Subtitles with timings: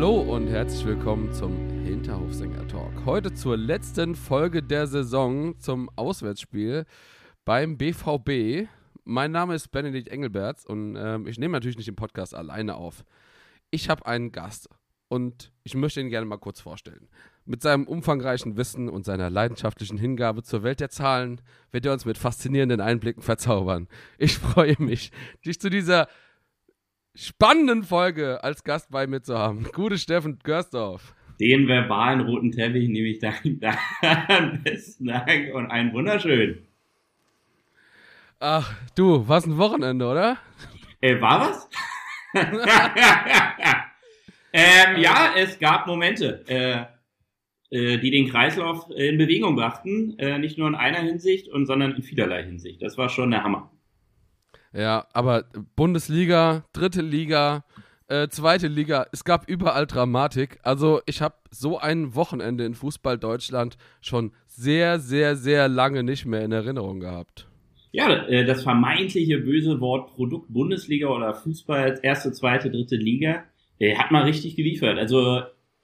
[0.00, 3.04] Hallo und herzlich willkommen zum Hinterhofsänger Talk.
[3.04, 6.86] Heute zur letzten Folge der Saison zum Auswärtsspiel
[7.44, 8.66] beim BVB.
[9.04, 13.04] Mein Name ist Benedikt Engelberts und ähm, ich nehme natürlich nicht den Podcast alleine auf.
[13.70, 14.70] Ich habe einen Gast
[15.08, 17.10] und ich möchte ihn gerne mal kurz vorstellen.
[17.44, 21.42] Mit seinem umfangreichen Wissen und seiner leidenschaftlichen Hingabe zur Welt der Zahlen
[21.72, 23.86] wird er uns mit faszinierenden Einblicken verzaubern.
[24.16, 25.12] Ich freue mich,
[25.44, 26.08] dich zu dieser
[27.14, 29.66] spannenden Folge als Gast bei mir zu haben.
[29.72, 31.14] Gute Steffen Görsdorf.
[31.40, 33.32] Den verbalen roten Teppich nehme ich da
[34.64, 36.66] besten Dank und einen wunderschön.
[38.38, 40.38] Ach, du, was ein Wochenende, oder?
[41.00, 41.68] Äh, war was?
[44.52, 46.84] ähm, ja, es gab Momente, äh,
[47.70, 50.18] äh, die den Kreislauf in Bewegung brachten.
[50.18, 52.82] Äh, nicht nur in einer Hinsicht, und, sondern in vielerlei Hinsicht.
[52.82, 53.70] Das war schon der Hammer.
[54.72, 57.64] Ja, aber Bundesliga, dritte Liga,
[58.08, 60.58] äh, zweite Liga, es gab überall Dramatik.
[60.62, 66.26] Also ich habe so ein Wochenende in Fußball Deutschland schon sehr, sehr, sehr lange nicht
[66.26, 67.48] mehr in Erinnerung gehabt.
[67.92, 73.44] Ja, äh, das vermeintliche böse Wort Produkt Bundesliga oder Fußball erste, zweite, dritte Liga
[73.78, 74.98] äh, hat mal richtig geliefert.
[74.98, 75.42] Also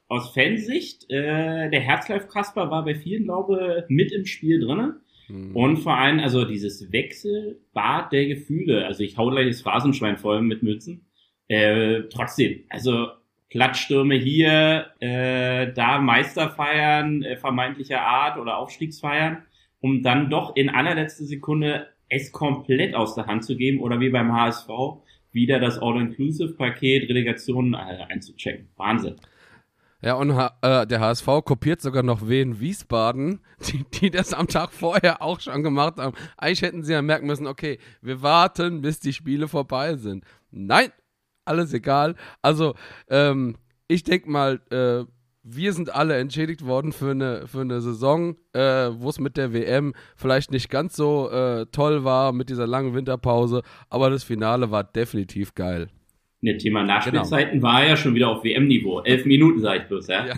[0.09, 5.01] aus Fansicht, äh, der Herzlife Kasper war bei vielen, glaube ich, mit im Spiel drinnen.
[5.29, 5.57] Mhm.
[5.57, 8.87] Und vor allem, also dieses Wechselbad der Gefühle.
[8.87, 11.07] Also ich hau gleich das Phrasenschwein voll mit Mützen.
[11.49, 13.09] Äh, trotzdem, also
[13.51, 19.43] Platzstürme hier, äh, da Meisterfeiern äh, vermeintlicher Art oder Aufstiegsfeiern,
[19.81, 24.11] um dann doch in allerletzter Sekunde es komplett aus der Hand zu geben oder wie
[24.11, 24.69] beim HSV
[25.33, 28.69] wieder das All-Inclusive-Paket Relegation äh, einzuchecken.
[28.77, 29.17] Wahnsinn.
[30.03, 34.73] Ja, und äh, der HSV kopiert sogar noch Wien Wiesbaden, die, die das am Tag
[34.73, 36.17] vorher auch schon gemacht haben.
[36.37, 40.25] Eigentlich hätten sie ja merken müssen, okay, wir warten, bis die Spiele vorbei sind.
[40.51, 40.91] Nein,
[41.45, 42.15] alles egal.
[42.43, 42.75] Also,
[43.09, 43.57] ähm,
[43.89, 45.05] ich denke mal, äh,
[45.49, 49.53] wir sind alle entschädigt worden für eine, für eine Saison, äh, wo es mit der
[49.53, 54.73] WM vielleicht nicht ganz so äh, toll war mit dieser langen Winterpause, aber das Finale
[54.73, 55.89] war definitiv geil.
[56.43, 57.67] Ne, Thema Nachspielzeiten genau.
[57.67, 59.01] war ja schon wieder auf WM-Niveau.
[59.01, 60.27] Elf Minuten, sag ich bloß, ja.
[60.27, 60.37] Ja,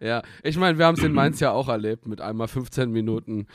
[0.00, 0.22] ja.
[0.42, 3.46] ich meine, wir haben es in Mainz ja auch erlebt mit einmal 15 Minuten.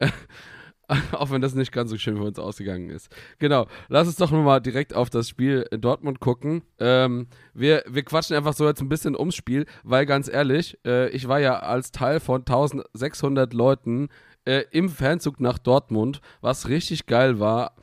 [1.12, 3.14] auch wenn das nicht ganz so schön für uns ausgegangen ist.
[3.38, 6.62] Genau, lass uns doch nochmal direkt auf das Spiel in Dortmund gucken.
[6.78, 11.08] Ähm, wir, wir quatschen einfach so jetzt ein bisschen ums Spiel, weil ganz ehrlich, äh,
[11.10, 14.08] ich war ja als Teil von 1600 Leuten
[14.44, 17.76] äh, im Fanzug nach Dortmund, was richtig geil war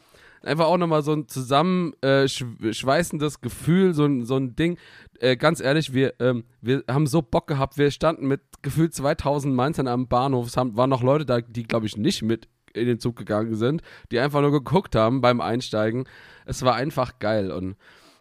[0.43, 4.77] einfach auch nochmal so ein zusammenschweißendes äh, Gefühl, so ein, so ein Ding.
[5.19, 7.77] Äh, ganz ehrlich, wir, ähm, wir haben so Bock gehabt.
[7.77, 10.47] Wir standen mit gefühlt 2000 Mainzern am Bahnhof.
[10.47, 13.55] Es haben, waren noch Leute da, die, glaube ich, nicht mit in den Zug gegangen
[13.55, 13.81] sind,
[14.11, 16.05] die einfach nur geguckt haben beim Einsteigen.
[16.45, 17.51] Es war einfach geil.
[17.51, 17.75] Und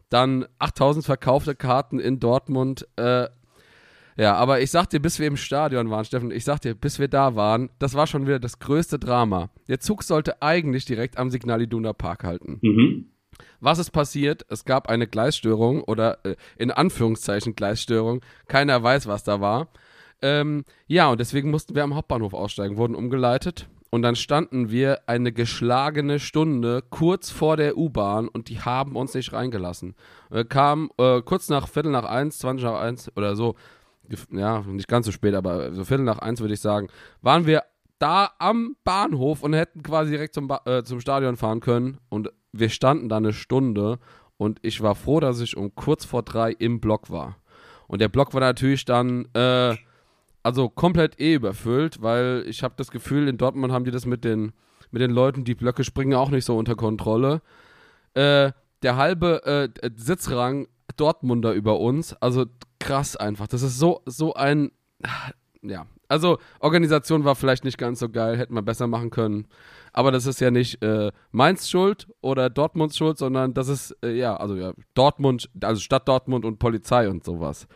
[0.09, 2.89] dann 8000 verkaufte Karten in Dortmund.
[2.97, 3.29] Äh,
[4.17, 6.99] ja, aber ich sag dir, bis wir im Stadion waren, Steffen, ich sag dir, bis
[6.99, 9.51] wir da waren, das war schon wieder das größte Drama.
[9.69, 12.59] Der Zug sollte eigentlich direkt am Signal Iduna Park halten.
[12.63, 13.07] Mhm.
[13.61, 14.45] Was ist passiert?
[14.49, 18.23] Es gab eine Gleisstörung oder äh, in Anführungszeichen Gleisstörung.
[18.49, 19.69] Keiner weiß, was da war.
[20.23, 23.69] Ähm, ja, und deswegen mussten wir am Hauptbahnhof aussteigen, wurden umgeleitet.
[23.91, 29.15] Und dann standen wir eine geschlagene Stunde kurz vor der U-Bahn und die haben uns
[29.15, 29.97] nicht reingelassen.
[30.31, 33.57] Wir kamen äh, kurz nach Viertel nach eins, 20 nach eins oder so,
[34.31, 36.89] ja, nicht ganz so spät, aber so Viertel nach eins würde ich sagen,
[37.23, 37.63] waren wir
[37.99, 41.99] da am Bahnhof und hätten quasi direkt zum, ba äh, zum Stadion fahren können.
[42.09, 43.99] Und wir standen da eine Stunde
[44.37, 47.37] und ich war froh, dass ich um kurz vor drei im Block war.
[47.87, 49.77] Und der Block war natürlich dann, äh,
[50.43, 54.25] also komplett eh überfüllt, weil ich habe das Gefühl, in Dortmund haben die das mit
[54.25, 54.53] den,
[54.91, 57.43] mit den Leuten, die Blöcke springen, auch nicht so unter Kontrolle.
[58.15, 58.53] Äh,
[58.83, 62.47] der halbe äh, Sitzrang Dortmunder über uns, also
[62.79, 63.47] krass einfach.
[63.49, 64.73] Das ist so, so ein,
[65.63, 65.87] ja.
[66.09, 69.47] Also, Organisation war vielleicht nicht ganz so geil, hätten wir besser machen können.
[69.93, 74.17] Aber das ist ja nicht äh, Mainz Schuld oder Dortmunds Schuld, sondern das ist, äh,
[74.17, 77.69] ja, also ja, Dortmund, also Stadt Dortmund und Polizei und sowas.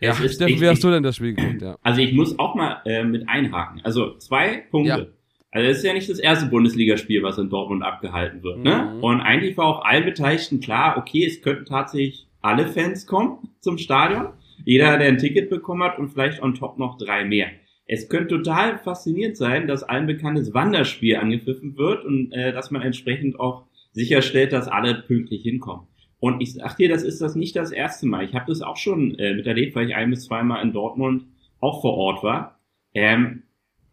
[0.00, 1.62] Ja, ist, Steffen, ich, wie hast du denn das Spiel geguckt?
[1.62, 1.76] Ja.
[1.82, 3.80] Also ich muss auch mal äh, mit einhaken.
[3.84, 4.88] Also zwei Punkte.
[4.88, 5.06] Ja.
[5.54, 8.58] Also es ist ja nicht das erste Bundesligaspiel, was in Dortmund abgehalten wird.
[8.58, 8.92] Ne?
[8.96, 9.04] Mhm.
[9.04, 13.78] Und eigentlich war auch allen Beteiligten klar, okay, es könnten tatsächlich alle Fans kommen zum
[13.78, 14.30] Stadion.
[14.64, 17.50] Jeder, der ein Ticket bekommen hat und vielleicht on top noch drei mehr.
[17.86, 22.82] Es könnte total faszinierend sein, dass allen bekanntes Wanderspiel angepfiffen wird und äh, dass man
[22.82, 25.86] entsprechend auch sicherstellt, dass alle pünktlich hinkommen.
[26.18, 28.24] Und ich sag dir, das ist das nicht das erste Mal.
[28.24, 31.26] Ich habe das auch schon äh, miterlebt, weil ich ein bis zweimal in Dortmund
[31.60, 32.58] auch vor Ort war.
[32.92, 33.43] Ähm,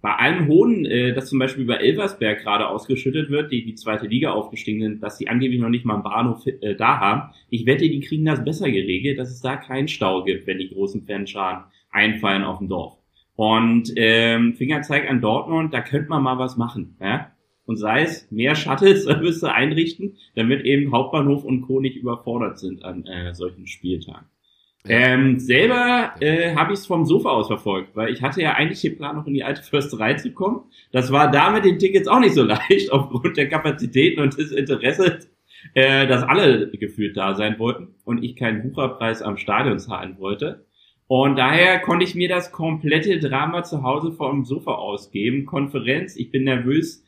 [0.01, 4.07] bei allem Hohn, äh, das zum Beispiel über Elversberg gerade ausgeschüttet wird, die die zweite
[4.07, 7.33] Liga aufgestiegen sind, dass die angeblich noch nicht mal einen Bahnhof äh, da haben.
[7.49, 10.69] Ich wette, die kriegen das besser geregelt, dass es da keinen Stau gibt, wenn die
[10.69, 12.97] großen Fanscharen einfallen auf dem Dorf.
[13.35, 16.97] Und ähm, Fingerzeig an Dortmund, da könnte man mal was machen.
[16.99, 17.31] Ja?
[17.65, 21.79] Und sei es mehr Shuttle-Service einrichten, damit eben Hauptbahnhof und Co.
[21.79, 24.27] nicht überfordert sind an äh, solchen Spieltagen.
[24.87, 28.81] Ähm, selber äh, habe ich es vom Sofa aus verfolgt, weil ich hatte ja eigentlich
[28.81, 30.61] den Plan, noch in die alte Försterei zu kommen.
[30.91, 34.51] Das war da mit den Tickets auch nicht so leicht, aufgrund der Kapazitäten und des
[34.51, 35.29] Interesses,
[35.75, 40.65] äh, dass alle gefühlt da sein wollten und ich keinen Bucherpreis am Stadion zahlen wollte.
[41.05, 45.45] Und daher konnte ich mir das komplette Drama zu Hause vom Sofa ausgeben.
[45.45, 47.03] Konferenz, ich bin nervös,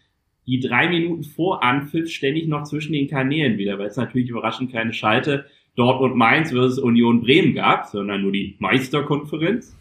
[0.46, 4.72] die drei Minuten vor Anpfiff ständig noch zwischen den Kanälen wieder, weil es natürlich überraschend
[4.72, 9.76] keine Schalte Dortmund Mainz versus Union Bremen gab, sondern nur die Meisterkonferenz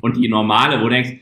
[0.00, 1.12] und die normale, wo du denkst,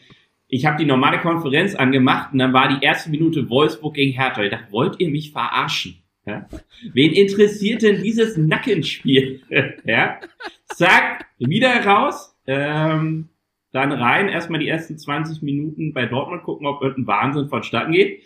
[0.49, 4.43] ich habe die normale Konferenz angemacht und dann war die erste Minute Wolfsburg gegen Hertha.
[4.43, 6.03] Ich dachte, wollt ihr mich verarschen?
[6.27, 6.49] Ja?
[6.93, 9.43] Wen interessiert denn dieses Nackenspiel?
[9.85, 10.19] ja?
[10.67, 13.29] Zack, wieder raus, ähm,
[13.73, 18.23] dann rein, erstmal die ersten 20 Minuten bei Dortmund gucken, ob irgendein Wahnsinn vonstatten geht.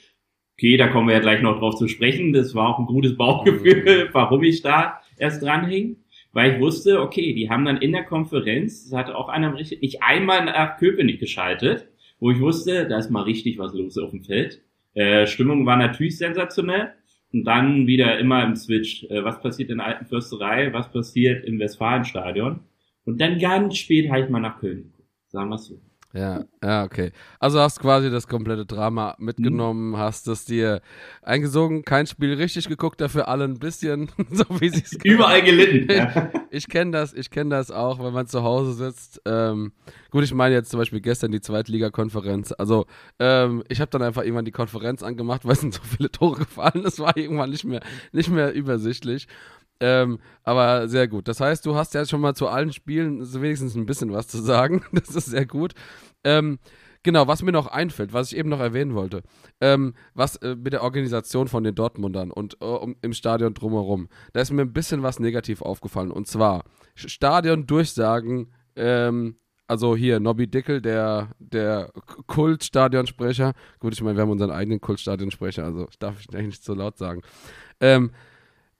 [0.56, 2.32] Okay, da kommen wir ja gleich noch drauf zu sprechen.
[2.32, 5.96] Das war auch ein gutes Bauchgefühl, warum ich da erst dranhing,
[6.32, 9.82] weil ich wusste, okay, die haben dann in der Konferenz, das hatte auch einer berichtet,
[9.82, 11.88] nicht einmal nach Köpenick geschaltet,
[12.20, 14.60] wo ich wusste, da ist mal richtig was los auf dem Feld.
[14.94, 16.92] Äh, Stimmung war natürlich sensationell.
[17.32, 19.04] Und dann wieder immer im Switch.
[19.10, 20.72] Äh, was passiert in der alten Fürsterei?
[20.72, 22.60] Was passiert im Westfalenstadion?
[23.04, 25.08] Und dann ganz spät habe ich mal nach Köln geguckt.
[25.26, 25.80] Sagen wir so.
[26.16, 27.10] Ja, ja, okay.
[27.40, 29.96] Also hast quasi das komplette Drama mitgenommen, Mhm.
[29.98, 30.80] hast es dir
[31.22, 35.92] eingesogen, kein Spiel richtig geguckt, dafür alle ein bisschen, so wie sie es Überall gelitten.
[35.92, 36.30] ja.
[36.54, 39.20] Ich kenne das, ich kenne das auch, wenn man zu Hause sitzt.
[39.26, 39.72] Ähm,
[40.12, 42.54] gut, ich meine jetzt zum Beispiel gestern die Zweitliga-Konferenz.
[42.56, 42.86] Also
[43.18, 46.38] ähm, ich habe dann einfach irgendwann die Konferenz angemacht, weil es sind so viele Tore
[46.38, 46.84] gefallen.
[46.84, 47.80] Das war irgendwann nicht mehr,
[48.12, 49.26] nicht mehr übersichtlich.
[49.80, 51.28] Ähm, aber sehr gut.
[51.28, 54.40] Das heißt, du hast ja schon mal zu allen Spielen wenigstens ein bisschen was zu
[54.40, 54.84] sagen.
[54.92, 55.74] Das ist sehr gut.
[56.22, 56.58] Ähm,
[57.02, 59.22] genau, was mir noch einfällt, was ich eben noch erwähnen wollte,
[59.60, 64.08] ähm, was äh, mit der Organisation von den Dortmundern und äh, um, im Stadion drumherum,
[64.32, 66.10] da ist mir ein bisschen was negativ aufgefallen.
[66.10, 69.36] Und zwar Stadion-Durchsagen, ähm,
[69.66, 71.90] also hier Nobby Dickel, der, der
[72.26, 73.54] Kultstadionsprecher.
[73.80, 76.98] Gut, ich meine, wir haben unseren eigenen Kultstadionsprecher, also darf ich eigentlich nicht so laut
[76.98, 77.22] sagen.
[77.80, 78.12] Ähm,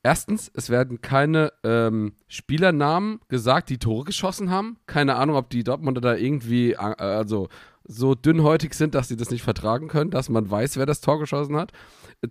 [0.07, 4.77] Erstens, es werden keine ähm, Spielernamen gesagt, die Tore geschossen haben.
[4.87, 7.49] Keine Ahnung, ob die Dortmunder da irgendwie äh, also
[7.85, 11.19] so dünnhäutig sind, dass sie das nicht vertragen können, dass man weiß, wer das Tor
[11.19, 11.73] geschossen hat.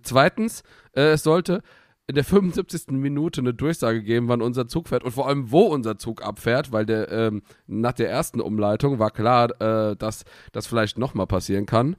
[0.02, 0.62] Zweitens,
[0.92, 1.62] äh, es sollte
[2.06, 2.92] in der 75.
[2.92, 6.70] Minute eine Durchsage geben, wann unser Zug fährt und vor allem, wo unser Zug abfährt,
[6.70, 11.66] weil der ähm, nach der ersten Umleitung war klar, äh, dass das vielleicht nochmal passieren
[11.66, 11.96] kann.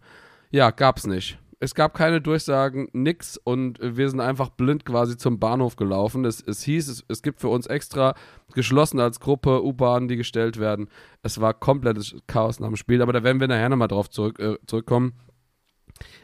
[0.52, 1.38] Ja, gab's nicht.
[1.60, 6.26] Es gab keine Durchsagen, nix und wir sind einfach blind quasi zum Bahnhof gelaufen.
[6.26, 8.14] Es, es hieß, es, es gibt für uns extra
[8.54, 10.90] geschlossen als Gruppe U-Bahnen, die gestellt werden.
[11.24, 14.40] Es war komplettes Chaos nach dem Spiel, aber da werden wir nachher nochmal drauf zurück,
[14.40, 15.14] äh, zurückkommen.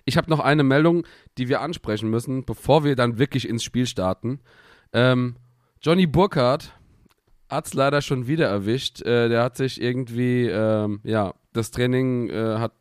[0.06, 1.06] Ich habe noch eine Meldung,
[1.38, 4.42] die wir ansprechen müssen, bevor wir dann wirklich ins Spiel starten.
[4.94, 5.36] Ähm,
[5.82, 6.74] Johnny Burkhardt
[7.50, 9.02] hat es leider schon wieder erwischt.
[9.02, 12.74] Äh, der hat sich irgendwie, ähm, ja, das Training äh, hat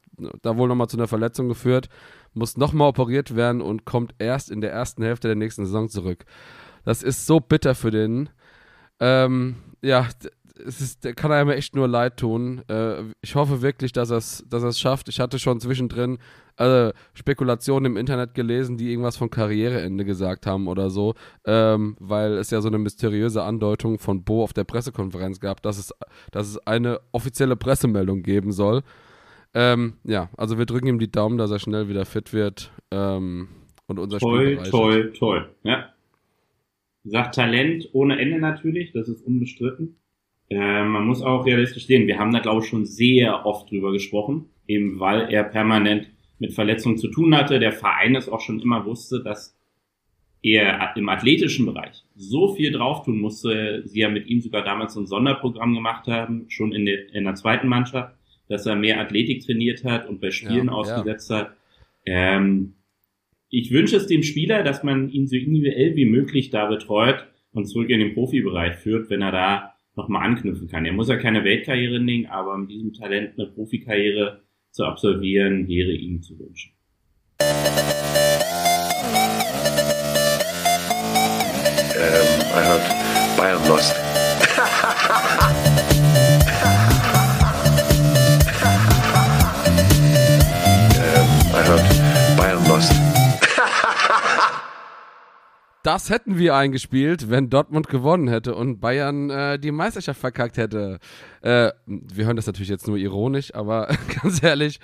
[0.42, 1.88] da wohl nochmal zu einer Verletzung geführt,
[2.34, 6.24] muss nochmal operiert werden und kommt erst in der ersten Hälfte der nächsten Saison zurück.
[6.84, 8.30] Das ist so bitter für den.
[9.00, 10.06] Ähm, ja,
[10.66, 12.62] es ist, kann einem echt nur leid tun.
[12.68, 15.08] Äh, ich hoffe wirklich, dass er es dass schafft.
[15.08, 16.18] Ich hatte schon zwischendrin
[16.56, 22.34] äh, Spekulationen im Internet gelesen, die irgendwas von Karriereende gesagt haben oder so, ähm, weil
[22.34, 25.94] es ja so eine mysteriöse Andeutung von Bo auf der Pressekonferenz gab, dass es,
[26.30, 28.82] dass es eine offizielle Pressemeldung geben soll.
[29.54, 33.48] Ähm, ja, also wir drücken ihm die Daumen, dass er schnell wieder fit wird ähm,
[33.86, 35.48] und unser Spiel Toll, toll, toll.
[35.64, 35.92] Ja.
[37.04, 39.96] Sagt Talent ohne Ende natürlich, das ist unbestritten.
[40.48, 43.92] Äh, man muss auch realistisch sehen, wir haben da glaube ich schon sehr oft drüber
[43.92, 47.58] gesprochen, eben weil er permanent mit Verletzungen zu tun hatte.
[47.58, 49.56] Der Verein es auch schon immer wusste, dass
[50.42, 53.82] er im athletischen Bereich so viel drauf tun musste.
[53.84, 57.24] Sie ja mit ihm sogar damals so ein Sonderprogramm gemacht haben, schon in der, in
[57.24, 58.16] der zweiten Mannschaft,
[58.50, 61.56] dass er mehr Athletik trainiert hat und bei Spielen Ja, ausgesetzt hat.
[62.04, 62.74] Ähm,
[63.48, 67.66] ich wünsche es dem Spieler, dass man ihn so individuell wie möglich da betreut und
[67.66, 70.84] zurück in den Profibereich führt, wenn er da nochmal anknüpfen kann.
[70.84, 75.92] Er muss ja keine Weltkarriere nehmen, aber mit diesem Talent eine Profikarriere zu absolvieren, wäre
[75.92, 76.72] ihm zu wünschen.
[95.90, 101.00] Das hätten wir eingespielt, wenn Dortmund gewonnen hätte und Bayern äh, die Meisterschaft verkackt hätte.
[101.42, 103.88] Äh, wir hören das natürlich jetzt nur ironisch, aber
[104.22, 104.78] ganz ehrlich,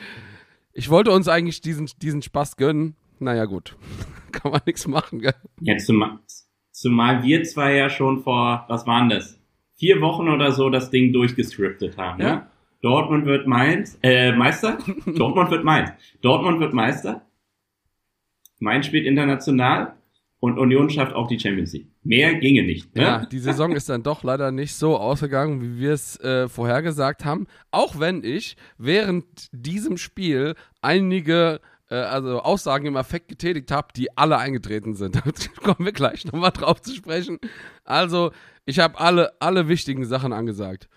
[0.73, 2.97] ich wollte uns eigentlich diesen, diesen Spaß gönnen.
[3.21, 3.77] Naja, gut.
[4.33, 5.37] Kann man nichts machen, gell?
[5.61, 6.19] Ja, zumal,
[6.73, 9.39] zumal wir zwei ja schon vor, was waren das?
[9.77, 12.35] Vier Wochen oder so das Ding durchgescriptet haben, Ja.
[12.35, 12.47] ne?
[12.83, 14.79] Dortmund wird Mainz, äh, Meister?
[15.07, 15.91] Dortmund wird Mainz.
[16.21, 17.25] Dortmund wird Meister.
[18.59, 19.93] Mainz spielt international
[20.41, 21.89] und Union schafft auch die Champions League.
[22.03, 23.03] Mehr ginge nicht, ne?
[23.03, 27.25] Ja, die Saison ist dann doch leider nicht so ausgegangen, wie wir es äh, vorhergesagt
[27.25, 27.47] haben.
[27.71, 34.17] Auch wenn ich während diesem Spiel einige äh, also Aussagen im Affekt getätigt habe, die
[34.17, 35.17] alle eingetreten sind.
[35.25, 37.39] Da kommen wir gleich nochmal drauf zu sprechen.
[37.85, 38.31] Also,
[38.65, 40.89] ich habe alle, alle wichtigen Sachen angesagt.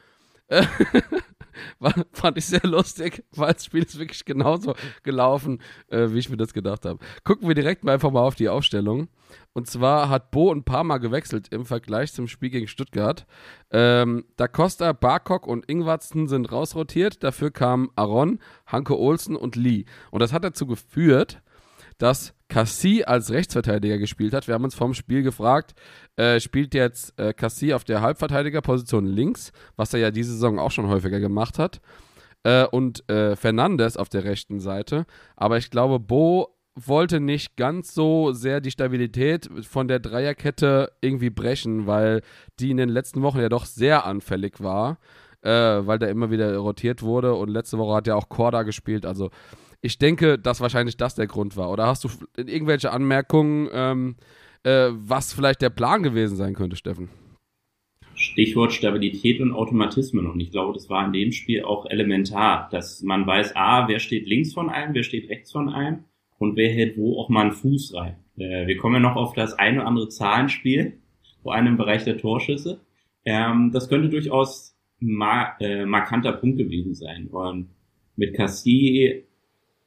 [1.79, 6.29] War, fand ich sehr lustig, weil das Spiel ist wirklich genauso gelaufen, äh, wie ich
[6.29, 6.99] mir das gedacht habe.
[7.23, 9.09] Gucken wir direkt mal einfach mal auf die Aufstellung.
[9.53, 13.25] Und zwar hat Bo ein paar Mal gewechselt im Vergleich zum Spiel gegen Stuttgart.
[13.71, 17.23] Ähm, da Costa, Barkok und Ingwatzen sind rausrotiert.
[17.23, 19.85] Dafür kamen Aaron, Hanke Olsen und Lee.
[20.11, 21.41] Und das hat dazu geführt,
[21.99, 24.47] dass Cassie als Rechtsverteidiger gespielt hat.
[24.47, 25.75] Wir haben uns vorm Spiel gefragt,
[26.15, 30.71] äh, spielt jetzt äh, Cassie auf der Halbverteidigerposition links, was er ja diese Saison auch
[30.71, 31.79] schon häufiger gemacht hat,
[32.43, 35.05] äh, und äh, Fernandes auf der rechten Seite.
[35.35, 41.29] Aber ich glaube, Bo wollte nicht ganz so sehr die Stabilität von der Dreierkette irgendwie
[41.29, 42.21] brechen, weil
[42.59, 44.97] die in den letzten Wochen ja doch sehr anfällig war,
[45.41, 49.05] äh, weil da immer wieder rotiert wurde und letzte Woche hat ja auch Korda gespielt,
[49.05, 49.29] also
[49.81, 51.71] ich denke, dass wahrscheinlich das der Grund war.
[51.71, 54.15] Oder hast du irgendwelche Anmerkungen, ähm,
[54.63, 57.09] äh, was vielleicht der Plan gewesen sein könnte, Steffen?
[58.15, 60.27] Stichwort Stabilität und Automatismen.
[60.27, 63.99] Und ich glaube, das war in dem Spiel auch elementar, dass man weiß, ah, wer
[63.99, 66.03] steht links von einem, wer steht rechts von einem
[66.37, 68.17] und wer hält wo auch mal einen Fuß rein.
[68.37, 70.99] Äh, wir kommen ja noch auf das eine oder andere Zahlenspiel,
[71.41, 72.81] vor allem im Bereich der Torschüsse.
[73.23, 77.27] Ähm, das könnte durchaus mar äh, markanter Punkt gewesen sein.
[77.27, 77.69] Und
[78.17, 79.23] mit Cassie,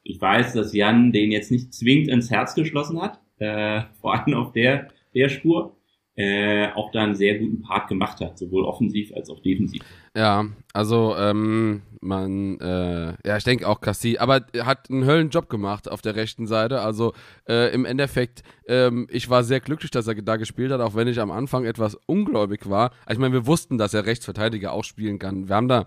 [0.03, 4.35] ich weiß, dass Jan den jetzt nicht zwingend ins Herz geschlossen hat, äh, vor allem
[4.35, 5.77] auf der, der Spur,
[6.15, 9.83] äh, auch da einen sehr guten Part gemacht hat, sowohl offensiv als auch defensiv.
[10.15, 10.45] Ja,
[10.75, 15.91] also ähm, man, äh, ja, ich denke auch Cassie, aber er hat einen Höllenjob gemacht
[15.91, 16.81] auf der rechten Seite.
[16.83, 17.15] Also
[17.49, 21.09] äh, im Endeffekt, ähm, ich war sehr glücklich, dass er da gespielt hat, auch wenn
[21.09, 22.91] ich am Anfang etwas ungläubig war.
[23.11, 25.49] Ich meine, wir wussten, dass er Rechtsverteidiger auch spielen kann.
[25.49, 25.87] Wir haben da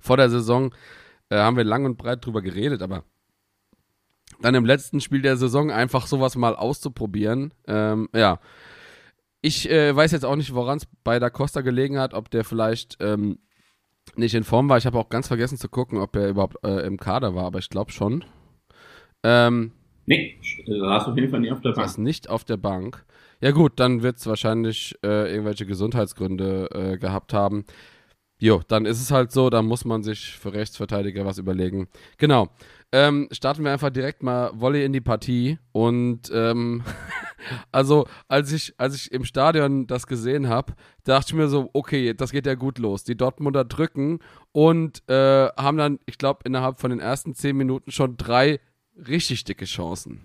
[0.00, 0.72] vor der Saison
[1.30, 3.04] äh, haben wir lang und breit drüber geredet, aber
[4.40, 8.40] dann im letzten Spiel der Saison einfach sowas mal auszuprobieren, ähm, ja.
[9.40, 12.44] Ich äh, weiß jetzt auch nicht, woran es bei Da Costa gelegen hat, ob der
[12.44, 13.38] vielleicht ähm,
[14.16, 14.78] nicht in Form war.
[14.78, 17.58] Ich habe auch ganz vergessen zu gucken, ob er überhaupt äh, im Kader war, aber
[17.58, 18.24] ich glaube schon.
[19.22, 19.72] Ähm,
[20.06, 21.86] Nee, saß auf jeden Fall nicht auf der Bank.
[21.86, 23.04] was nicht auf der Bank.
[23.40, 27.64] Ja gut, dann wird es wahrscheinlich äh, irgendwelche Gesundheitsgründe äh, gehabt haben.
[28.38, 31.88] Jo, dann ist es halt so, dann muss man sich für Rechtsverteidiger was überlegen.
[32.18, 32.48] Genau.
[32.92, 35.58] Ähm, starten wir einfach direkt mal Volley in die Partie.
[35.72, 36.82] Und ähm,
[37.72, 40.74] also, als ich, als ich im Stadion das gesehen habe,
[41.04, 43.04] dachte ich mir so, okay, das geht ja gut los.
[43.04, 44.18] Die Dortmunder drücken
[44.52, 48.60] und äh, haben dann, ich glaube, innerhalb von den ersten zehn Minuten schon drei
[48.96, 50.20] richtig dicke Chancen.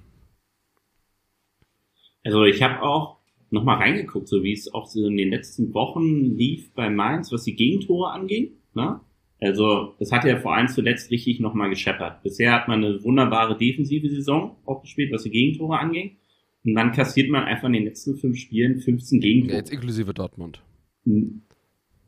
[2.24, 3.19] Also ich habe auch
[3.52, 7.44] nochmal reingeguckt, so wie es auch so in den letzten Wochen lief bei Mainz, was
[7.44, 8.52] die Gegentore anging.
[8.76, 9.00] Ne?
[9.42, 12.22] Also es hat ja vor allem zuletzt richtig nochmal gescheppert.
[12.24, 16.18] Bisher hat man eine wunderbare defensive Saison auch gespielt, was die Gegentore anging.
[16.66, 19.58] Und dann kassiert man einfach in den letzten fünf Spielen 15 Ja, Gegentore.
[19.58, 20.62] jetzt inklusive Dortmund.
[21.06, 21.44] Mhm.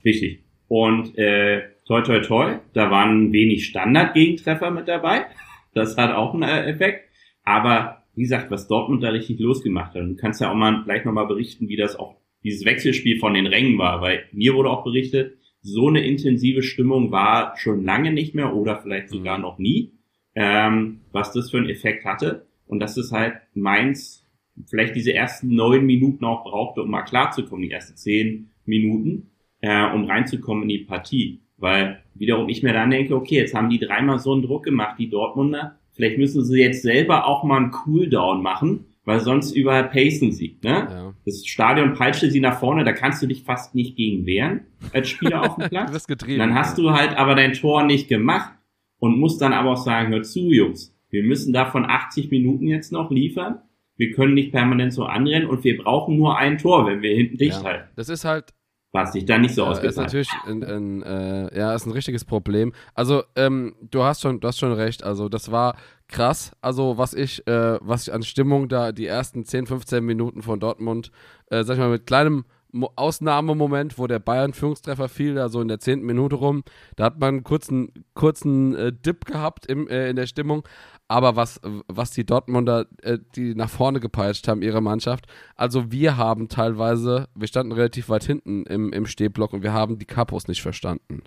[0.04, 0.44] Richtig.
[0.68, 5.26] Und äh, toi toi toi, da waren wenig Standard-Gegentreffer mit dabei.
[5.74, 7.10] Das hat auch einen äh, Effekt.
[7.44, 11.06] Aber wie gesagt, was Dortmund da richtig losgemacht hat, du kannst ja auch mal gleich
[11.06, 14.84] nochmal berichten, wie das auch dieses Wechselspiel von den Rängen war, weil mir wurde auch
[14.84, 19.94] berichtet, so eine intensive Stimmung war schon lange nicht mehr oder vielleicht sogar noch nie,
[20.36, 22.48] ähm, was das für einen Effekt hatte.
[22.66, 24.28] Und dass es halt Mainz
[24.68, 29.92] vielleicht diese ersten neun Minuten auch brauchte, um mal klarzukommen, die ersten zehn Minuten, äh,
[29.92, 31.42] um reinzukommen in die Partie.
[31.58, 34.98] Weil wiederum ich mir dann denke, okay, jetzt haben die dreimal so einen Druck gemacht,
[34.98, 40.32] die Dortmunder, vielleicht müssen sie jetzt selber auch mal einen Cooldown machen, weil sonst überpacen
[40.32, 40.58] sie.
[40.64, 40.88] Ne?
[40.90, 41.14] Ja.
[41.26, 44.62] Das Stadion peitschte sie nach vorne, da kannst du dich fast nicht gegen wehren
[44.94, 45.94] als Spieler auf dem Du Platz.
[45.94, 46.40] wirst getrieben.
[46.40, 48.52] Dann hast du halt aber dein Tor nicht gemacht
[48.98, 52.92] und musst dann aber auch sagen, hör zu, Jungs, wir müssen davon 80 Minuten jetzt
[52.92, 53.60] noch liefern.
[53.96, 57.38] Wir können nicht permanent so anrennen und wir brauchen nur ein Tor, wenn wir hinten
[57.38, 57.64] dicht ja.
[57.64, 57.90] halten.
[57.96, 58.56] Das ist halt
[58.94, 62.26] Was sich da nicht so Ja, ist natürlich ein, ein, äh, ja, ist ein richtiges
[62.26, 62.74] Problem.
[62.94, 65.04] Also, ähm, du hast schon, du hast schon recht.
[65.04, 65.78] Also, das war
[66.10, 66.52] krass.
[66.60, 70.60] Also, was ich, äh, was ich an Stimmung da die ersten 10, 15 Minuten von
[70.60, 71.12] Dortmund,
[71.50, 72.44] äh, sag ich mal, mit kleinem
[72.74, 76.64] Mo Ausnahmemoment, wo der Bayern Führungstreffer fiel, da so in der zehnten Minute rum,
[76.96, 80.64] da hat man einen kurzen, kurzen äh, Dip gehabt im, äh, in der Stimmung.
[81.12, 85.26] Aber was, was die Dortmunder, äh, die nach vorne gepeitscht haben, ihre Mannschaft,
[85.58, 90.00] also wir haben teilweise, wir standen relativ weit hinten im, im Stehblock und wir haben
[90.00, 91.24] die Kapos nicht verstanden.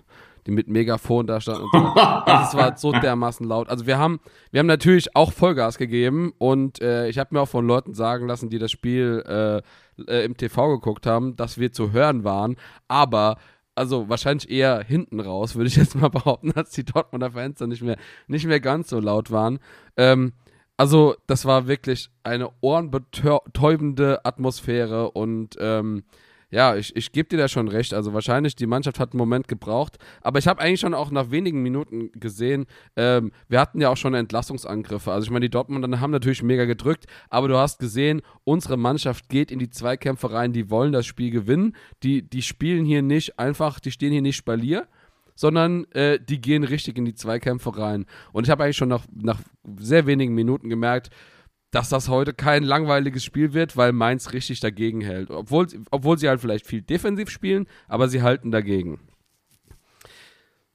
[0.47, 1.65] Die mit Megafon da standen.
[1.71, 2.01] Und so.
[2.01, 3.69] also es war so dermaßen laut.
[3.69, 7.47] Also wir haben, wir haben natürlich auch Vollgas gegeben und äh, ich habe mir auch
[7.47, 9.61] von Leuten sagen lassen, die das Spiel äh,
[10.11, 12.55] äh, im TV geguckt haben, dass wir zu hören waren,
[12.87, 13.37] aber
[13.75, 17.69] also wahrscheinlich eher hinten raus, würde ich jetzt mal behaupten, als die Dortmunder Fans dann
[17.69, 19.59] nicht mehr, nicht mehr ganz so laut waren.
[19.97, 20.33] Ähm,
[20.77, 26.03] also, das war wirklich eine ohrenbetäubende Atmosphäre und ähm,
[26.49, 27.93] ja, ich, ich gebe dir da schon recht.
[27.93, 29.97] Also wahrscheinlich, die Mannschaft hat einen Moment gebraucht.
[30.21, 33.97] Aber ich habe eigentlich schon auch nach wenigen Minuten gesehen, ähm, wir hatten ja auch
[33.97, 35.11] schon Entlassungsangriffe.
[35.11, 39.29] Also ich meine, die Dortmunder haben natürlich mega gedrückt, aber du hast gesehen, unsere Mannschaft
[39.29, 41.75] geht in die Zweikämpfe rein, die wollen das Spiel gewinnen.
[42.03, 44.87] Die, die spielen hier nicht einfach, die stehen hier nicht Spalier,
[45.35, 48.05] sondern äh, die gehen richtig in die Zweikämpfe rein.
[48.31, 49.41] Und ich habe eigentlich schon nach, nach
[49.77, 51.09] sehr wenigen Minuten gemerkt,
[51.75, 55.29] dass das heute kein langweiliges Spiel wird, weil Mainz richtig dagegen hält.
[55.29, 59.01] Obwohl, obwohl sie halt vielleicht viel defensiv spielen, aber sie halten dagegen.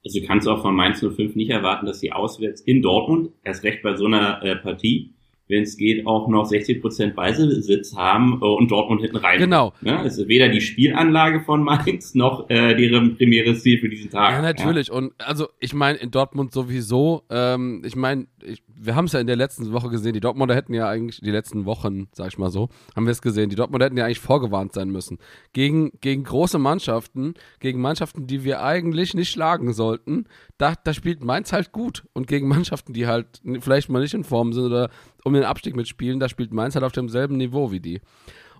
[0.05, 3.63] Also du kannst auch von Mainz 05 nicht erwarten, dass sie auswärts in Dortmund, erst
[3.63, 5.15] recht bei so einer äh, Partie,
[5.47, 9.39] wenn es geht, auch noch 60% Beisitz haben äh, und Dortmund hinten rein.
[9.39, 9.73] Genau.
[9.81, 10.03] Ne?
[10.05, 14.33] Es ist weder die Spielanlage von Mainz noch äh, deren primäres Ziel für diesen Tag.
[14.33, 14.91] Ja, natürlich.
[14.91, 19.19] Und also, ich meine, in Dortmund sowieso, ähm, ich meine, ich, wir haben es ja
[19.19, 22.37] in der letzten Woche gesehen, die Dortmunder hätten ja eigentlich, die letzten Wochen, sag ich
[22.39, 25.19] mal so, haben wir es gesehen, die Dortmunder hätten ja eigentlich vorgewarnt sein müssen.
[25.53, 30.25] Gegen, gegen große Mannschaften, gegen Mannschaften, die wir eigentlich nicht schlagen sollten,
[30.57, 32.05] da, da spielt Mainz halt gut.
[32.13, 34.89] Und gegen Mannschaften, die halt vielleicht mal nicht in Form sind oder
[35.23, 38.01] um den Abstieg mitspielen, da spielt Mainz halt auf demselben Niveau wie die.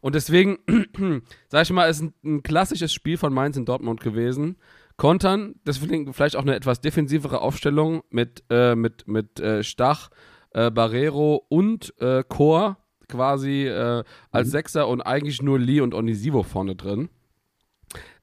[0.02, 0.60] Und deswegen,
[1.48, 4.58] sag ich mal, ist ein, ein klassisches Spiel von Mainz in Dortmund gewesen.
[5.02, 10.12] Kontern, deswegen vielleicht auch eine etwas defensivere Aufstellung mit, äh, mit, mit äh, Stach,
[10.52, 14.52] äh, Barrero und äh, Chor quasi äh, als Mhm.
[14.52, 17.10] Sechser und eigentlich nur Lee und Onisivo vorne drin.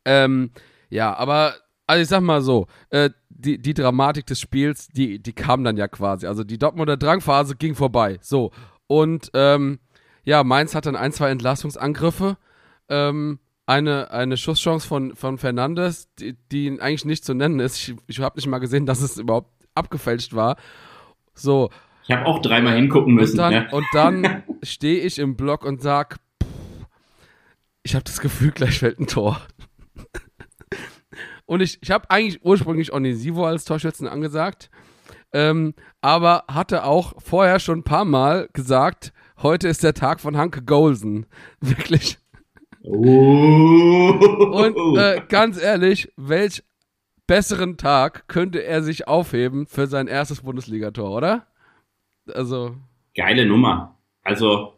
[0.05, 0.53] Ähm,
[0.89, 1.55] ja, aber
[1.89, 5.77] also ich sag mal so, äh, die, die Dramatik des Spiels, die, die kam dann
[5.77, 6.29] ja quasi.
[6.29, 8.19] Also die Dortmunder Drangphase ging vorbei.
[8.21, 8.53] So.
[8.87, 9.81] Und ähm,
[10.23, 12.37] ja, Mainz hat dann ein, zwei Entlastungsangriffe.
[12.89, 17.77] Ähm, eine, eine Schusschance von, von Fernandes, die, die eigentlich nicht zu nennen ist.
[17.77, 20.57] Ich, ich habe nicht mal gesehen, dass es überhaupt abgefälscht war.
[21.35, 21.69] So.
[22.05, 23.39] Ich habe auch dreimal hingucken müssen.
[23.39, 26.87] Und dann, und dann stehe ich im Block und sag, pff,
[27.83, 29.39] ich habe das Gefühl, gleich fällt ein Tor.
[31.45, 34.71] und ich, ich habe eigentlich ursprünglich Onisivo als Torschützen angesagt,
[35.31, 40.39] ähm, aber hatte auch vorher schon ein paar Mal gesagt, heute ist der Tag von
[40.39, 41.27] Hanke Golsen.
[41.61, 42.19] Wirklich.
[42.91, 44.13] Oh.
[44.53, 46.63] Und äh, ganz ehrlich, welch
[47.27, 51.47] besseren Tag könnte er sich aufheben für sein erstes Bundesligator, oder?
[52.33, 52.77] Also,
[53.15, 53.99] Geile Nummer.
[54.23, 54.75] Also,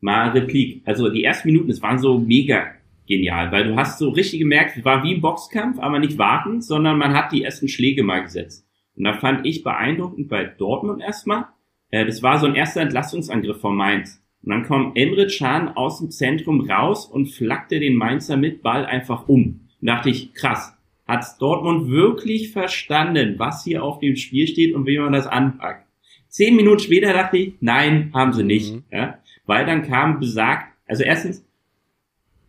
[0.00, 0.82] mal Replik.
[0.86, 2.72] Also, die ersten Minuten, es waren so mega
[3.06, 6.62] genial, weil du hast so richtig gemerkt, es war wie ein Boxkampf, aber nicht warten,
[6.62, 8.66] sondern man hat die ersten Schläge mal gesetzt.
[8.96, 11.48] Und da fand ich beeindruckend bei Dortmund erstmal,
[11.90, 14.23] äh, das war so ein erster Entlastungsangriff von Mainz.
[14.44, 18.84] Und dann kommt Emre Can aus dem Zentrum raus und flackte den Mainzer mit Ball
[18.84, 19.60] einfach um.
[19.80, 20.76] Und dachte ich, krass,
[21.06, 25.86] hat's Dortmund wirklich verstanden, was hier auf dem Spiel steht und wie man das anpackt.
[26.28, 28.74] Zehn Minuten später dachte ich, nein, haben sie nicht.
[28.74, 28.84] Mhm.
[28.90, 29.18] Ja?
[29.46, 31.46] Weil dann kam besagt, also erstens,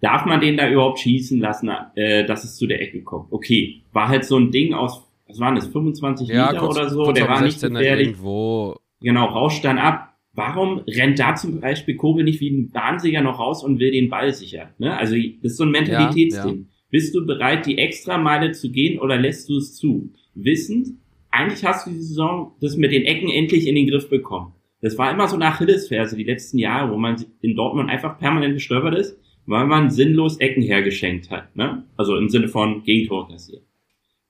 [0.02, 3.32] darf man den da überhaupt schießen lassen, äh, dass es zu der Ecke kommt?
[3.32, 6.90] Okay, war halt so ein Ding aus, was waren das, 25 ja, Liter kurz, oder
[6.90, 8.08] so, der war nicht 16er gefährlich.
[8.10, 8.76] irgendwo.
[9.02, 10.15] Genau, rauscht dann ab.
[10.36, 14.10] Warum rennt da zum Beispiel Kobel nicht wie ein Wahnsinniger noch raus und will den
[14.10, 14.70] Ball sichern?
[14.78, 14.96] Ne?
[14.96, 16.58] Also das ist so ein Mentalitätsding.
[16.58, 20.12] Ja, Bist du bereit, die extra Meile zu gehen oder lässt du es zu?
[20.34, 20.90] Wissend,
[21.32, 24.54] eigentlich hast du die Saison das mit den Ecken endlich in den Griff bekommen.
[24.82, 28.54] Das war immer so eine Achillesferse die letzten Jahre, wo man in Dortmund einfach permanent
[28.54, 31.56] gestolpert ist, weil man sinnlos Ecken hergeschenkt hat.
[31.56, 31.86] Ne?
[31.98, 33.64] Also im Sinne von Gegentor kassiert.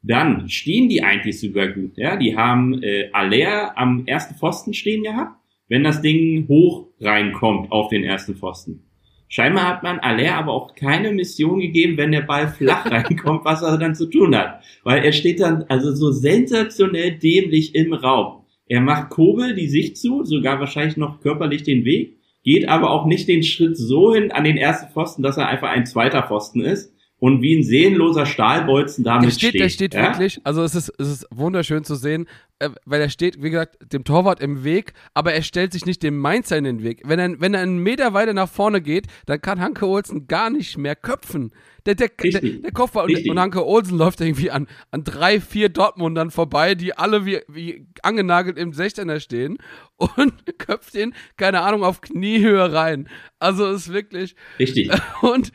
[0.04, 1.98] dann stehen die eigentlich sogar gut.
[1.98, 5.36] Ja, die haben äh, Aller am ersten Pfosten stehen gehabt,
[5.68, 8.84] wenn das Ding hoch reinkommt auf den ersten Pfosten.
[9.28, 13.64] Scheinbar hat man Aller aber auch keine Mission gegeben, wenn der Ball flach reinkommt, was
[13.64, 14.62] er dann zu tun hat.
[14.84, 18.44] Weil er steht dann also so sensationell dämlich im Raum.
[18.68, 23.06] Er macht Kobel die Sicht zu, sogar wahrscheinlich noch körperlich den Weg, geht aber auch
[23.06, 26.62] nicht den Schritt so hin an den ersten Pfosten, dass er einfach ein zweiter Pfosten
[26.62, 26.95] ist
[27.26, 29.50] und wie ein seelenloser Stahlbolzen damit der steht.
[29.50, 29.62] steht.
[29.62, 30.04] Der steht ja?
[30.04, 32.28] wirklich, also es ist, es ist wunderschön zu sehen,
[32.60, 36.04] äh, weil er steht, wie gesagt, dem Torwart im Weg, aber er stellt sich nicht
[36.04, 37.02] dem Mainzer in den Weg.
[37.04, 40.52] Wenn er, wenn er einen Meter weiter nach vorne geht, dann kann Hanke Olsen gar
[40.52, 41.52] nicht mehr köpfen.
[41.88, 45.70] Der, der, der, der Kopfball und, und, Hanke Olsen läuft irgendwie an, an drei, vier
[45.70, 49.58] Dortmundern vorbei, die alle wie, wie angenagelt im 16er stehen
[49.98, 53.10] und köpft ihn, keine Ahnung, auf Kniehöhe rein.
[53.40, 54.36] Also ist wirklich.
[54.60, 54.92] Richtig.
[55.22, 55.52] Und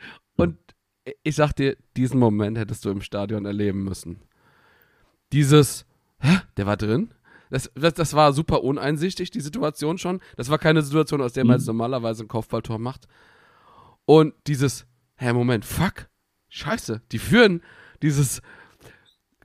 [1.23, 4.21] ich sag dir, diesen Moment hättest du im Stadion erleben müssen.
[5.31, 5.85] Dieses,
[6.19, 7.13] hä, der war drin?
[7.49, 10.21] Das, das, das war super uneinsichtig, die Situation schon.
[10.37, 13.07] Das war keine Situation, aus der man jetzt normalerweise ein Kopfballtor macht.
[14.05, 14.85] Und dieses,
[15.15, 16.07] hä, Moment, fuck,
[16.49, 17.61] scheiße, die führen
[18.01, 18.41] dieses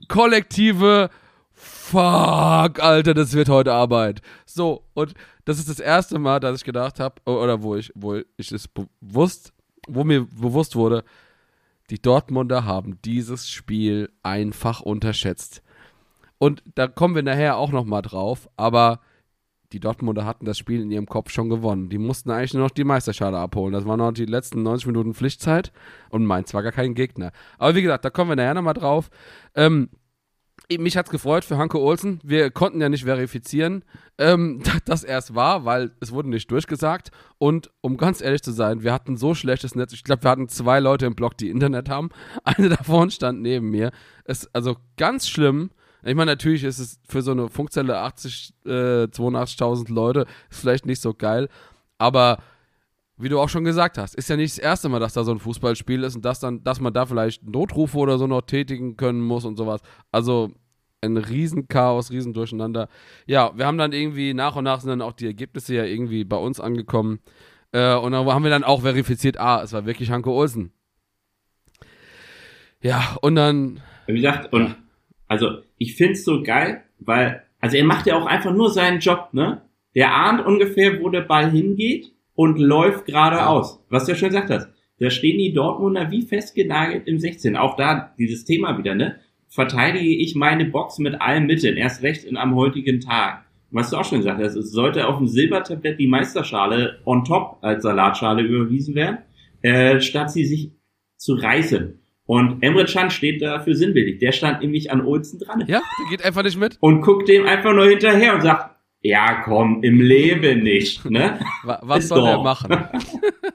[0.07, 1.09] kollektive,
[1.51, 4.21] fuck, Alter, das wird heute Arbeit.
[4.45, 5.13] So, und
[5.45, 8.67] das ist das erste Mal, dass ich gedacht habe, oder wo ich, wo ich es
[8.67, 9.53] bewusst,
[9.87, 11.03] wo mir bewusst wurde,
[11.89, 15.61] die Dortmunder haben dieses Spiel einfach unterschätzt.
[16.37, 18.99] Und da kommen wir nachher auch nochmal drauf, aber
[19.73, 21.89] die Dortmunder hatten das Spiel in ihrem Kopf schon gewonnen.
[21.89, 23.73] Die mussten eigentlich nur noch die Meisterschale abholen.
[23.73, 25.73] Das waren noch die letzten 90 Minuten Pflichtzeit
[26.09, 27.31] und Mainz war gar kein Gegner.
[27.57, 29.09] Aber wie gesagt, da kommen wir nachher nochmal drauf.
[29.55, 29.89] Ähm,
[30.77, 32.19] mich hat's gefreut für Hanke Olsen.
[32.23, 33.85] Wir konnten ja nicht verifizieren,
[34.17, 37.11] ähm, dass er es war, weil es wurde nicht durchgesagt.
[37.37, 39.93] Und um ganz ehrlich zu sein, wir hatten so schlechtes Netz.
[39.93, 42.09] Ich glaube, wir hatten zwei Leute im Blog, die Internet haben.
[42.43, 43.91] Eine davon stand neben mir.
[44.25, 45.71] Ist also ganz schlimm.
[46.03, 50.85] Ich meine, natürlich ist es für so eine Funkzelle 80, äh, 82.000 Leute ist vielleicht
[50.85, 51.49] nicht so geil,
[51.97, 52.37] aber
[53.17, 55.31] wie du auch schon gesagt hast, ist ja nicht das erste Mal, dass da so
[55.31, 58.95] ein Fußballspiel ist und dass dann, dass man da vielleicht Notrufe oder so noch tätigen
[58.95, 59.81] können muss und sowas.
[60.11, 60.51] Also
[61.01, 62.89] ein Riesenchaos, Riesendurcheinander.
[63.25, 66.25] Ja, wir haben dann irgendwie nach und nach sind dann auch die Ergebnisse ja irgendwie
[66.25, 67.19] bei uns angekommen.
[67.71, 70.71] Äh, und dann haben wir dann auch verifiziert, ah, es war wirklich Hanke Olsen.
[72.81, 73.81] Ja, und dann.
[74.05, 74.75] Wie gesagt, und
[75.27, 79.29] also ich find's so geil, weil, also er macht ja auch einfach nur seinen Job,
[79.33, 79.61] ne?
[79.95, 83.83] Der ahnt ungefähr, wo der Ball hingeht und läuft geradeaus.
[83.89, 84.69] Was du ja schon gesagt hast.
[84.99, 87.57] Da stehen die Dortmunder wie festgenagelt im 16.
[87.57, 89.19] Auch da dieses Thema wieder, ne?
[89.49, 93.43] Verteidige ich meine Box mit allen Mitteln, erst recht in am heutigen Tag.
[93.71, 97.57] Was du auch schon gesagt hast, es sollte auf dem Silbertablett die Meisterschale on top
[97.61, 99.17] als Salatschale überwiesen werden,
[99.61, 100.71] äh, statt sie sich
[101.15, 101.99] zu reißen.
[102.25, 104.19] Und Emre Can steht dafür sinnbildlich.
[104.19, 105.61] Der stand nämlich an Olsen dran.
[105.61, 106.77] Ja, der geht einfach nicht mit.
[106.81, 108.76] Und guckt dem einfach nur hinterher und sagt,
[109.07, 111.09] ja komm, im Leben nicht.
[111.09, 111.39] Ne?
[111.63, 112.27] Was Ist soll doch.
[112.27, 112.77] er machen?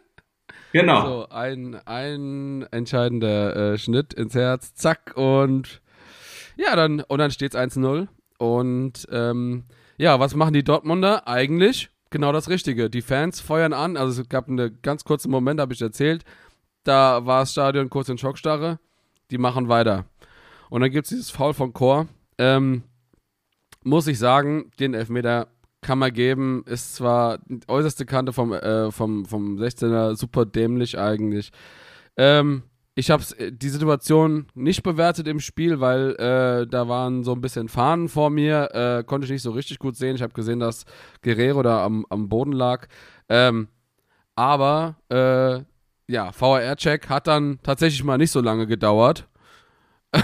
[0.73, 1.07] genau.
[1.07, 5.83] So, ein, ein entscheidender äh, Schnitt ins Herz, zack, und
[6.57, 8.09] ja, dann, und dann steht es 1-0.
[8.39, 9.65] Und ähm,
[9.99, 11.29] ja, was machen die Dortmunder?
[11.29, 12.91] Eigentlich genau das Richtige.
[12.91, 13.97] Die Fans feuern an.
[13.97, 16.25] Also es gab einen ganz kurzen Moment, habe ich erzählt.
[16.85, 18.79] Da war das Stadion kurz in Schockstarre.
[19.31, 20.07] Die machen weiter.
[20.71, 22.09] Und dann gibt es dieses Foul von Chor.
[22.39, 22.83] Ähm,
[23.85, 25.49] muss ich sagen, den Elfmeter
[25.81, 26.65] kann man geben.
[26.67, 31.51] Ist zwar die äußerste Kante vom, äh, vom, vom 16er, super dämlich eigentlich.
[32.17, 32.63] Ähm,
[32.95, 37.69] ich habe die Situation nicht bewertet im Spiel, weil äh, da waren so ein bisschen
[37.69, 40.15] Fahnen vor mir, äh, konnte ich nicht so richtig gut sehen.
[40.15, 40.85] Ich habe gesehen, dass
[41.23, 42.87] Guerrero da am, am Boden lag.
[43.31, 43.69] Ähm,
[44.35, 45.63] aber äh,
[46.13, 49.27] ja, VAR-Check hat dann tatsächlich mal nicht so lange gedauert.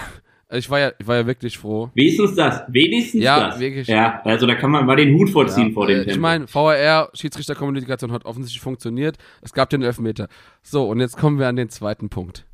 [0.51, 1.91] ich, war ja, ich war ja wirklich froh.
[1.95, 2.63] Wenigstens das.
[2.69, 3.61] Wenigstens ja, das.
[3.61, 3.87] Wirklich.
[3.87, 6.11] Ja, also da kann man mal den Hut vorziehen ja, vor dem äh, Tempo.
[6.13, 9.19] Ich meine, VAR, Schiedsrichterkommunikation hat offensichtlich funktioniert.
[9.43, 10.29] Es gab den Elfmeter.
[10.63, 12.47] So, und jetzt kommen wir an den zweiten Punkt.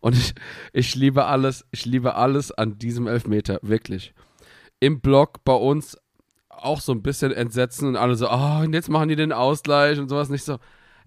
[0.00, 0.34] Und ich,
[0.72, 4.12] ich liebe alles, ich liebe alles an diesem Elfmeter, wirklich.
[4.80, 5.96] Im Blog bei uns
[6.48, 9.98] auch so ein bisschen entsetzen und alle so, oh, und jetzt machen die den Ausgleich
[9.98, 10.58] und sowas nicht so.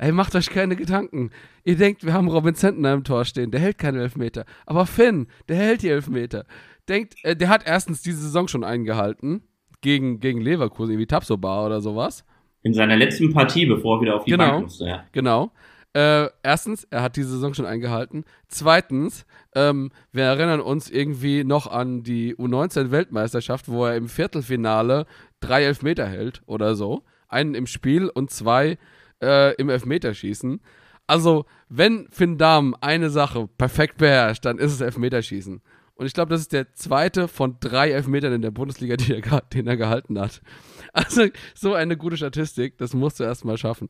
[0.02, 1.30] Ey, macht euch keine Gedanken.
[1.64, 4.46] Ihr denkt, wir haben Robin Zentner im Tor stehen, der hält keine Elfmeter.
[4.66, 6.46] Aber Finn, der hält die Elfmeter.
[6.90, 9.44] Denkt, äh, der hat erstens diese Saison schon eingehalten.
[9.82, 12.26] Gegen, gegen Leverkusen, wie Tapsobar oder sowas.
[12.64, 15.06] In seiner letzten Partie, bevor er wieder auf die genau, Bank musste, ja.
[15.12, 15.52] Genau.
[15.94, 18.26] Äh, erstens, er hat diese Saison schon eingehalten.
[18.48, 25.06] Zweitens, ähm, wir erinnern uns irgendwie noch an die U19-Weltmeisterschaft, wo er im Viertelfinale
[25.42, 27.04] drei Elfmeter hält oder so.
[27.28, 28.80] Einen im Spiel und zwei
[29.22, 30.62] äh, im Elfmeterschießen.
[31.08, 35.62] Also, wenn Finn Dahm eine Sache perfekt beherrscht, dann ist es Elfmeterschießen.
[36.02, 39.68] Und ich glaube, das ist der zweite von drei Elfmetern in der Bundesliga, er, den
[39.68, 40.42] er gehalten hat.
[40.94, 43.88] Also so eine gute Statistik, das musst du erstmal schaffen.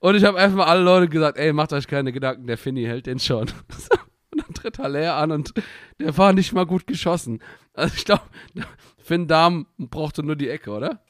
[0.00, 2.84] Und ich habe einfach mal alle Leute gesagt, ey, macht euch keine Gedanken, der Finny
[2.84, 3.46] hält den schon.
[4.30, 5.52] Und dann tritt Haller an und
[6.00, 7.40] der war nicht mal gut geschossen.
[7.74, 8.22] Also ich glaube,
[8.98, 11.04] Finn Dahm brauchte nur die Ecke, oder?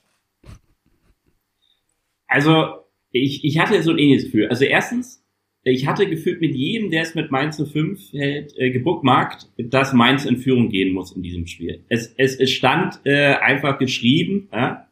[2.26, 4.48] Also ich, ich hatte so ein ähnliches Gefühl.
[4.48, 5.22] Also erstens,
[5.64, 10.24] ich hatte gefühlt mit jedem, der es mit Mainz 05 hält, äh, gebuckmarkt, dass Mainz
[10.24, 11.84] in Führung gehen muss in diesem Spiel.
[11.88, 14.48] Es, es, es stand äh, einfach geschrieben.
[14.52, 14.88] Ja?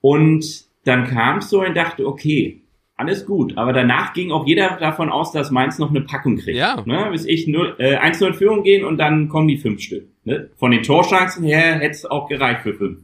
[0.00, 2.62] Und dann kam es so und dachte, okay,
[2.96, 3.56] alles gut.
[3.56, 6.58] Aber danach ging auch jeder davon aus, dass Mainz noch eine Packung kriegt.
[6.58, 6.82] Ja.
[6.84, 7.08] Ne?
[7.12, 10.08] Bis ich 0, äh, 1-0 in Führung gehen und dann kommen die fünf Stück.
[10.24, 10.50] Ne?
[10.56, 13.00] Von den Torchancen her hätte es auch gereicht für fünf.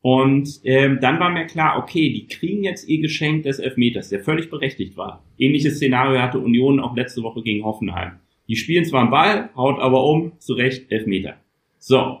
[0.00, 4.20] Und ähm, dann war mir klar, okay, die kriegen jetzt ihr Geschenk des Elfmeters, der
[4.20, 5.24] völlig berechtigt war.
[5.38, 8.12] Ähnliches Szenario hatte Union auch letzte Woche gegen Hoffenheim.
[8.48, 11.36] Die spielen zwar einen Ball, haut aber um, zu Recht Elfmeter.
[11.78, 12.20] So,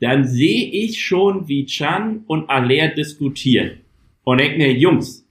[0.00, 3.80] dann sehe ich schon, wie Chan und Aller diskutieren.
[4.24, 5.26] Und denke mir, Jungs,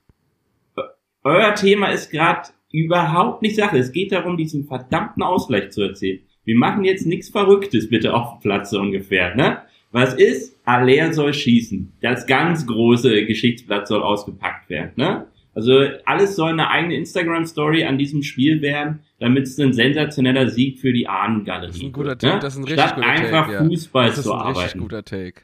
[1.24, 3.78] euer Thema ist gerade überhaupt nicht Sache.
[3.78, 6.20] Es geht darum, diesen verdammten Ausgleich zu erzählen.
[6.44, 9.62] Wir machen jetzt nichts Verrücktes bitte auf dem Platz so ungefähr, ne?
[9.92, 10.56] Was ist?
[10.66, 11.94] Aller soll schießen.
[12.02, 14.92] Das ganz große Geschichtsblatt soll ausgepackt werden.
[14.96, 15.28] Ne?
[15.56, 20.80] Also alles soll eine eigene Instagram-Story an diesem Spiel werden, damit es ein sensationeller Sieg
[20.80, 22.40] für die Ahnengalerie Das ist ein guter Take, ne?
[22.40, 23.64] das ist ein richtig Statt guter einfach Take, ja.
[23.66, 24.80] Fußball Das ist zu ein richtig arbeiten.
[24.80, 25.42] guter Take.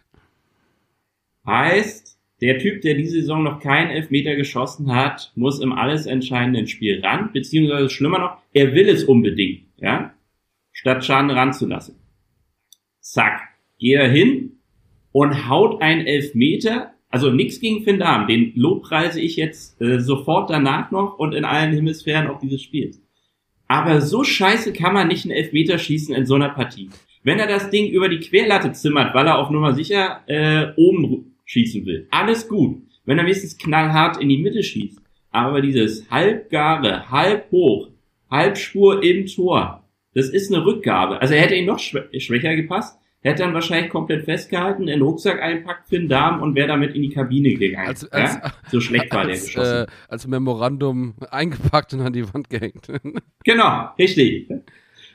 [1.48, 6.68] Heißt, der Typ, der diese Saison noch keinen Elfmeter geschossen hat, muss im alles entscheidenden
[6.68, 10.14] Spiel ran, beziehungsweise schlimmer noch, er will es unbedingt, ja,
[10.72, 11.96] statt Schaden ranzulassen.
[13.00, 13.42] Zack,
[13.80, 14.60] geht er hin
[15.12, 20.50] und haut einen Elfmeter, also nichts gegen Finn Dahm, den lobpreise ich jetzt äh, sofort
[20.50, 23.02] danach noch und in allen Hemisphären auch dieses Spiels.
[23.68, 26.90] Aber so scheiße kann man nicht einen Elfmeter schießen in so einer Partie.
[27.24, 31.36] Wenn er das Ding über die Querlatte zimmert, weil er auf Nummer sicher äh, oben
[31.46, 32.84] schießen will, alles gut.
[33.06, 35.02] Wenn er wenigstens knallhart in die Mitte schießt.
[35.32, 37.90] Aber dieses halbgare, halb hoch,
[38.30, 39.84] Halbspur im Tor,
[40.14, 41.22] das ist eine Rückgabe.
[41.22, 45.02] Also er hätte ihn noch schwä schwächer gepasst, hätte dann wahrscheinlich komplett festgehalten, in den
[45.02, 47.88] Rucksack einpackt für den Darm und wäre damit in die Kabine gegangen.
[47.88, 48.54] Als- als- ja?
[48.72, 49.84] So schlecht war der Als, geschossen.
[49.84, 52.88] äh, als Memorandum eingepackt und an die Wand gehängt.
[53.44, 54.50] Genau, richtig.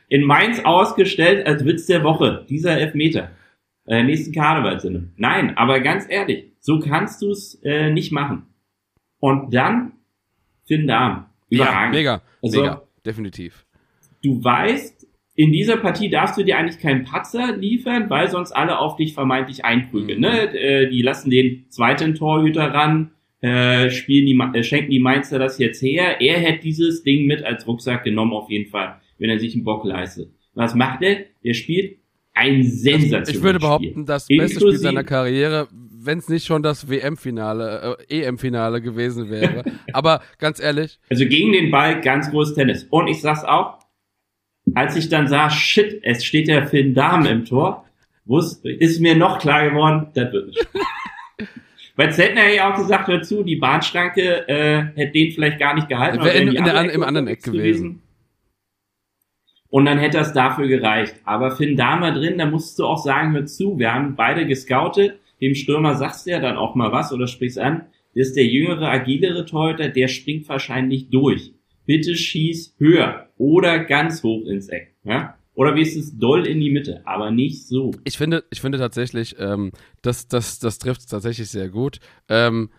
[0.09, 3.31] In Mainz ausgestellt als Witz der Woche, dieser Elfmeter.
[3.87, 5.11] Äh, nächsten Karnevalsinne.
[5.17, 8.47] Nein, aber ganz ehrlich, so kannst du es äh, nicht machen.
[9.19, 9.93] Und dann
[10.67, 11.27] Finn Darm.
[11.49, 11.95] ja, Überragend.
[11.95, 13.67] mega, Also- mega, definitiv.
[14.23, 15.00] Du weißt,
[15.43, 19.15] in dieser Partie darfst du dir eigentlich keinen Patzer liefern, weil sonst alle auf dich
[19.15, 20.19] vermeintlich einprügeln.
[20.19, 20.25] Mhm.
[20.27, 20.55] Ne?
[20.59, 25.59] Äh, die lassen den zweiten Torhüter ran, äh, spielen die, äh, schenken die Mainzer das
[25.59, 26.21] jetzt her.
[26.21, 29.65] Er hätte dieses Ding mit als Rucksack genommen auf jeden Fall, wenn er sich einen
[29.65, 30.31] Bock leistet.
[30.55, 31.25] Was macht er?
[31.43, 31.97] Er spielt
[32.35, 33.67] ein sensationelles Ich würde Spiel.
[33.69, 35.69] behaupten, das beste Spiel Inklusive- seiner Karriere,
[36.03, 39.65] wenn es nicht schon das WM-Finale, äh, EM-Finale gewesen wäre.
[39.93, 42.85] Aber ganz ehrlich, Also gegen den Ball ganz großes Tennis.
[42.91, 43.79] Und ich sag's auch,
[44.75, 47.85] als ich dann sah, shit, es steht der Finn Dahm im Tor,
[48.63, 50.69] ist mir noch klar geworden, das wird nicht.
[51.97, 55.89] Weil Zeltner ja auch gesagt hör zu, die Bahnschranke äh, hätte den vielleicht gar nicht
[55.89, 56.19] gehalten.
[56.25, 58.03] Wäre in- in der andere im anderen Eck gewesen.
[59.69, 61.15] Und dann hätte das dafür gereicht.
[61.25, 65.19] Aber Finn Dahmer drin, da musst du auch sagen, hör zu, wir haben beide gescoutet.
[65.41, 67.83] Dem Stürmer sagst du ja dann auch mal was oder sprichst an.
[68.15, 71.53] Das ist der jüngere, agilere Torhüter, der springt wahrscheinlich durch.
[71.91, 74.95] Bitte schieß höher oder ganz hoch ins Eck.
[75.03, 75.35] Ja?
[75.55, 77.91] Oder wenigstens doll in die Mitte, aber nicht so.
[78.05, 81.99] ich finde, ich finde tatsächlich, ähm, das, das, das trifft tatsächlich sehr gut.
[82.29, 82.71] Ähm,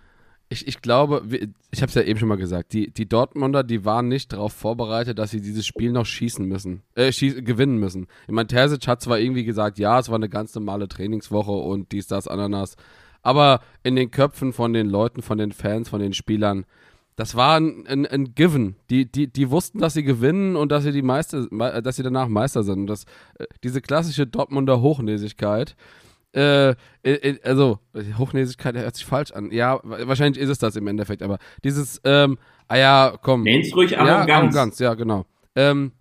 [0.47, 1.24] ich, ich glaube,
[1.71, 4.54] ich habe es ja eben schon mal gesagt, die, die Dortmunder, die waren nicht darauf
[4.54, 8.08] vorbereitet, dass sie dieses Spiel noch schießen müssen, äh, schieß, gewinnen müssen.
[8.28, 11.91] Ich meine, Terzic hat zwar irgendwie gesagt, ja, es war eine ganz normale Trainingswoche und
[11.91, 12.78] dies, das, Ananas,
[13.24, 16.65] aber in den Köpfen von den Leuten, von den Fans, von den Spielern,
[17.21, 18.77] das war ein, ein, ein Given.
[18.89, 22.01] Die, die, die wussten, dass sie gewinnen und dass sie die Meister, me- dass sie
[22.03, 22.79] danach Meister sind.
[22.79, 23.03] Und das,
[23.38, 25.75] äh, diese klassische Dortmunder Hochnäsigkeit,
[26.34, 27.77] äh, äh, äh, also
[28.17, 29.51] Hochnäsigkeit hört sich falsch an.
[29.51, 33.43] Ja, wa- wahrscheinlich ist es das im Endeffekt, aber dieses, ähm, ah ja, komm.
[33.43, 34.31] Nenn's ruhig Ja, Arroganz.
[34.31, 35.25] Arroganz, ja, genau.
[35.55, 35.91] Ähm,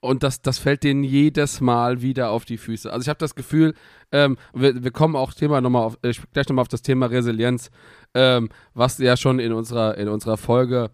[0.00, 2.92] und das, das fällt denen jedes Mal wieder auf die Füße.
[2.92, 3.74] Also ich habe das Gefühl,
[4.12, 7.06] ähm, wir, wir kommen auch Thema noch mal auf, äh, gleich nochmal auf das Thema
[7.06, 7.70] Resilienz,
[8.16, 10.90] ähm, was ja schon in unserer, in unserer Folge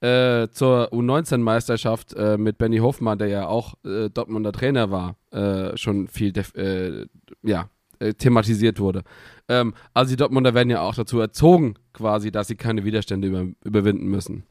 [0.00, 5.74] äh, zur U19-Meisterschaft äh, mit Benny Hofmann, der ja auch äh, Dortmunder Trainer war, äh,
[5.76, 7.06] schon viel äh,
[7.42, 9.04] ja, äh, thematisiert wurde.
[9.48, 13.46] Ähm, also die Dortmunder werden ja auch dazu erzogen, quasi, dass sie keine Widerstände über,
[13.64, 14.44] überwinden müssen.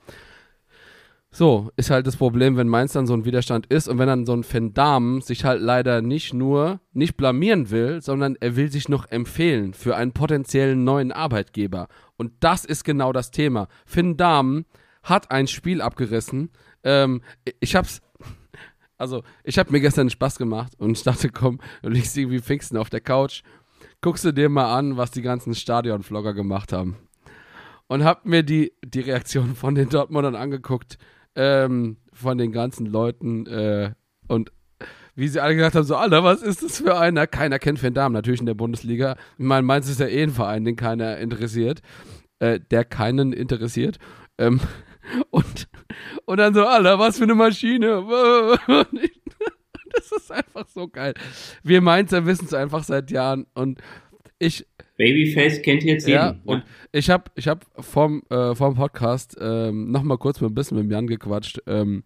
[1.38, 4.26] So, ist halt das Problem, wenn Mainz dann so ein Widerstand ist und wenn dann
[4.26, 8.72] so ein Van Damme sich halt leider nicht nur nicht blamieren will, sondern er will
[8.72, 11.90] sich noch empfehlen für einen potenziellen neuen Arbeitgeber.
[12.16, 13.68] Und das ist genau das Thema.
[13.86, 14.64] Finn Dahmen
[15.04, 16.52] hat ein Spiel abgerissen.
[16.86, 17.22] Ähm,
[17.60, 18.02] ich hab's,
[18.98, 22.78] also ich hab mir gestern Spaß gemacht und ich dachte, komm, du liegst irgendwie Pfingsten
[22.78, 23.44] auf der Couch,
[24.00, 26.96] guckst du dir mal an, was die ganzen Stadion-Vlogger gemacht haben.
[27.88, 30.98] Und hab mir die, die Reaktion von den Dortmundern angeguckt
[31.36, 33.92] ähm, von den ganzen Leuten äh,
[34.28, 34.52] und
[35.16, 37.26] wie sie alle gesagt haben, so, Alter, was ist das für einer?
[37.26, 39.16] Keiner kennt Van Damme, natürlich in der Bundesliga.
[39.38, 41.82] Ich meine, Mainz ist ja eh ein Verein, den keiner interessiert,
[42.40, 43.98] äh, der keinen interessiert.
[44.38, 44.60] Ähm,
[45.30, 45.70] und,
[46.26, 48.04] und dann so, Alter, was für eine Maschine.
[49.94, 51.14] das ist einfach so geil.
[51.64, 53.80] Wir Mainzer wissen es einfach seit Jahren und
[54.38, 56.18] ich, Babyface kennt jetzt jeden.
[56.18, 60.78] Ja, und ich habe ich hab vom, äh, vom Podcast ähm, nochmal kurz ein bisschen
[60.78, 62.04] mit Jan gequatscht ähm,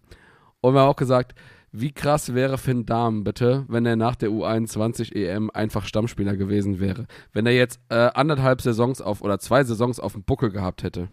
[0.60, 1.34] und wir haben auch gesagt,
[1.72, 6.80] wie krass wäre Finn Dahm bitte, wenn er nach der U21 EM einfach Stammspieler gewesen
[6.80, 7.06] wäre.
[7.32, 11.10] Wenn er jetzt äh, anderthalb Saisons auf oder zwei Saisons auf dem Buckel gehabt hätte.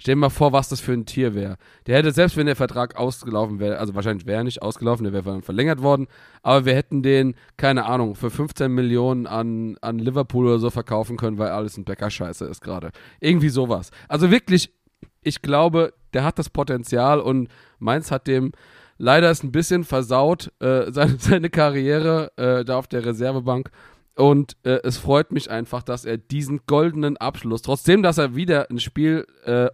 [0.00, 1.56] Stell dir mal vor, was das für ein Tier wäre.
[1.86, 5.12] Der hätte, selbst wenn der Vertrag ausgelaufen wäre, also wahrscheinlich wäre er nicht ausgelaufen, der
[5.12, 6.06] wäre verlängert worden,
[6.42, 11.16] aber wir hätten den, keine Ahnung, für 15 Millionen an, an Liverpool oder so verkaufen
[11.16, 12.92] können, weil alles ein Bäcker-Scheiße ist gerade.
[13.18, 13.90] Irgendwie sowas.
[14.06, 14.72] Also wirklich,
[15.22, 17.48] ich glaube, der hat das Potenzial und
[17.80, 18.52] Mainz hat dem
[18.98, 23.70] leider ist ein bisschen versaut, äh, seine, seine Karriere äh, da auf der Reservebank.
[24.14, 28.68] Und äh, es freut mich einfach, dass er diesen goldenen Abschluss, trotzdem, dass er wieder
[28.68, 29.68] ein Spiel äh,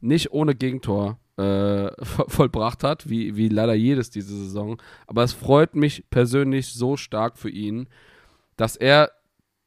[0.00, 4.80] nicht ohne Gegentor äh, vollbracht hat, wie, wie leider jedes diese Saison.
[5.06, 7.88] Aber es freut mich persönlich so stark für ihn,
[8.56, 9.10] dass er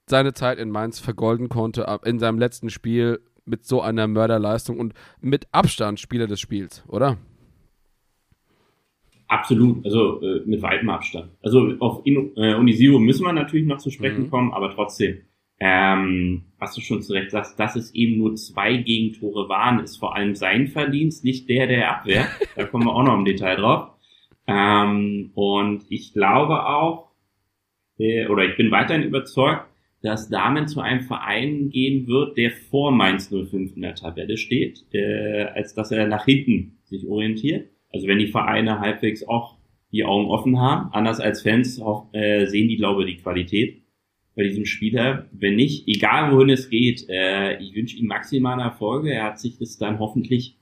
[0.07, 4.93] seine Zeit in Mainz vergolden konnte in seinem letzten Spiel mit so einer Mörderleistung und
[5.21, 7.17] mit Abstand Spieler des Spiels, oder?
[9.27, 11.31] Absolut, also äh, mit weitem Abstand.
[11.41, 14.29] Also auf In äh, Unisiro müssen wir natürlich noch zu sprechen mhm.
[14.29, 15.21] kommen, aber trotzdem
[15.63, 19.97] ähm, was du schon zu Recht sagst, dass es eben nur zwei Gegentore waren, ist
[19.97, 22.27] vor allem sein Verdienst, nicht der der Abwehr.
[22.55, 23.89] da kommen wir auch noch im Detail drauf.
[24.47, 27.11] Ähm, und ich glaube auch,
[27.99, 29.67] äh, oder ich bin weiterhin überzeugt,
[30.01, 34.83] dass Damen zu einem Verein gehen wird, der vor Mainz 05 in der Tabelle steht,
[34.93, 37.69] äh, als dass er nach hinten sich orientiert.
[37.93, 39.57] Also wenn die Vereine halbwegs auch
[39.91, 43.80] die Augen offen haben, anders als Fans auch, äh, sehen die, glaube ich, die Qualität
[44.35, 45.27] bei diesem Spieler.
[45.31, 49.11] Wenn nicht, egal wohin es geht, äh, ich wünsche ihm maximale Erfolge.
[49.13, 50.57] Er hat sich das dann hoffentlich,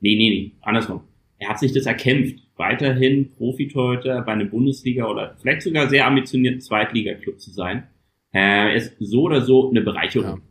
[0.00, 1.02] nee, nee, nee, andersrum.
[1.38, 6.60] Er hat sich das erkämpft, weiterhin Profitorhüter bei einem Bundesliga oder vielleicht sogar sehr ambitionierten
[6.60, 7.84] Zweitligaklub zu sein.
[8.32, 10.38] Äh, ist so oder so eine Bereicherung.
[10.38, 10.42] Ja.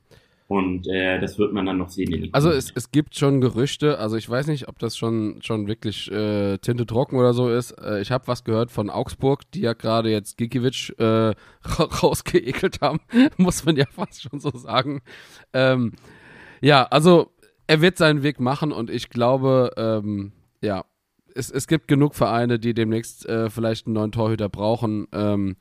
[0.47, 2.29] Und äh, das wird man dann noch sehen.
[2.33, 6.11] also es, es gibt schon Gerüchte, also ich weiß nicht, ob das schon, schon wirklich
[6.11, 7.71] äh, Tinte trocken oder so ist.
[7.71, 11.33] Äh, ich habe was gehört von Augsburg, die ja gerade jetzt Gikiewicz äh,
[12.03, 12.99] rausgeekelt haben,
[13.37, 15.01] muss man ja fast schon so sagen.
[15.53, 15.93] Ähm,
[16.61, 17.31] ja, also
[17.67, 20.85] er wird seinen Weg machen und ich glaube, ähm, ja,
[21.35, 25.07] es, es gibt genug Vereine, die demnächst äh, vielleicht einen neuen Torhüter brauchen.
[25.13, 25.55] Ähm,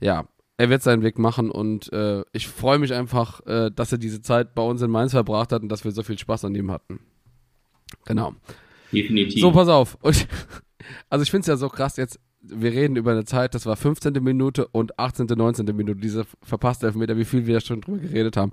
[0.00, 3.98] ja, er wird seinen Weg machen und äh, ich freue mich einfach, äh, dass er
[3.98, 6.54] diese Zeit bei uns in Mainz verbracht hat und dass wir so viel Spaß an
[6.54, 7.00] ihm hatten.
[8.04, 8.34] Genau.
[8.92, 9.40] Definitiv.
[9.40, 9.98] So, pass auf.
[10.00, 10.28] Und,
[11.10, 13.74] also ich finde es ja so krass jetzt, wir reden über eine Zeit, das war
[13.74, 14.12] 15.
[14.22, 15.64] Minute und 18., 19.
[15.74, 18.52] Minute, diese verpasste Elfmeter, wie viel wir schon drüber geredet haben.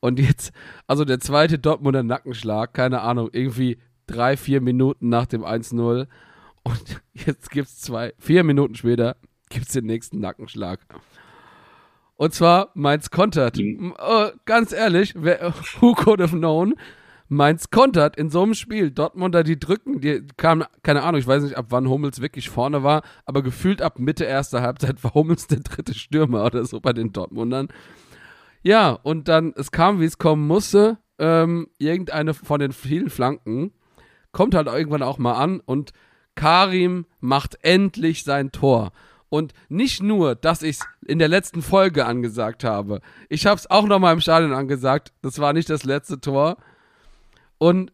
[0.00, 0.52] Und jetzt,
[0.86, 6.06] also der zweite Dortmunder Nackenschlag, keine Ahnung, irgendwie drei, vier Minuten nach dem 1-0
[6.62, 9.16] und jetzt gibt es zwei, vier Minuten später
[9.48, 10.80] gibt es den nächsten Nackenschlag.
[12.22, 13.58] Und zwar Mainz kontert.
[13.58, 13.94] Mhm.
[13.98, 16.74] Uh, ganz ehrlich, wer, who could have known?
[17.28, 18.92] Mainz kontert in so einem Spiel.
[18.92, 22.84] Dortmunder, die drücken, die kamen, keine Ahnung, ich weiß nicht, ab wann Hummels wirklich vorne
[22.84, 26.92] war, aber gefühlt ab Mitte erster Halbzeit war Hummels der dritte Stürmer oder so bei
[26.92, 27.66] den Dortmundern.
[28.62, 30.98] Ja, und dann, es kam, wie es kommen musste.
[31.18, 33.72] Ähm, irgendeine von den vielen Flanken
[34.30, 35.92] kommt halt irgendwann auch mal an und
[36.36, 38.92] Karim macht endlich sein Tor.
[39.32, 43.00] Und nicht nur, dass ich es in der letzten Folge angesagt habe.
[43.30, 45.14] Ich habe es auch nochmal im Stadion angesagt.
[45.22, 46.58] Das war nicht das letzte Tor.
[47.56, 47.92] Und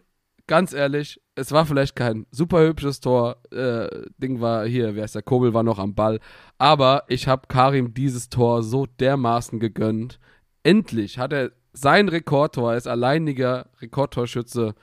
[0.48, 3.36] ganz ehrlich, es war vielleicht kein super hübsches Tor.
[3.52, 3.86] Äh,
[4.20, 6.18] Ding war hier, wer ist der Kobel war noch am Ball.
[6.58, 10.18] Aber ich habe Karim dieses Tor so dermaßen gegönnt.
[10.64, 14.74] Endlich hat er sein Rekordtor, er ist alleiniger Rekordtorschütze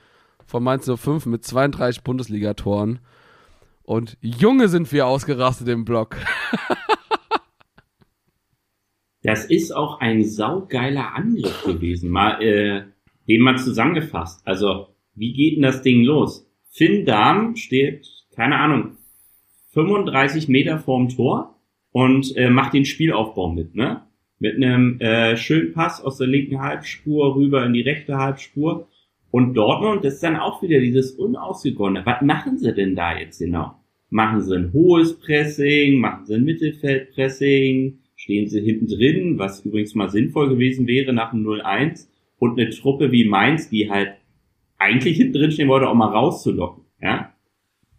[0.46, 3.00] von Mainz 05 mit 32 Bundesligatoren.
[3.86, 6.16] Und Junge sind wir ausgerastet im Block.
[9.22, 12.10] das ist auch ein saugeiler Angriff gewesen.
[12.10, 12.82] Mal, äh,
[13.28, 14.44] den mal zusammengefasst.
[14.44, 16.50] Also, wie geht denn das Ding los?
[16.68, 18.96] Finn Darm steht, keine Ahnung,
[19.68, 21.60] 35 Meter vorm Tor
[21.92, 24.02] und äh, macht den Spielaufbau mit, ne?
[24.40, 28.88] Mit einem äh, schönen Pass aus der linken Halbspur rüber in die rechte Halbspur.
[29.30, 32.04] Und Dortmund ist dann auch wieder dieses unausgegorene.
[32.04, 33.74] Was machen sie denn da jetzt genau?
[34.08, 35.98] Machen sie ein hohes Pressing?
[35.98, 37.98] Machen sie ein Mittelfeldpressing?
[38.14, 39.38] Stehen sie hinten drin?
[39.38, 42.08] Was übrigens mal sinnvoll gewesen wäre nach dem 0-1.
[42.38, 44.12] Und eine Truppe wie Mainz, die halt
[44.78, 46.84] eigentlich hinten drin stehen wollte, auch mal rauszulocken.
[47.00, 47.32] Ja?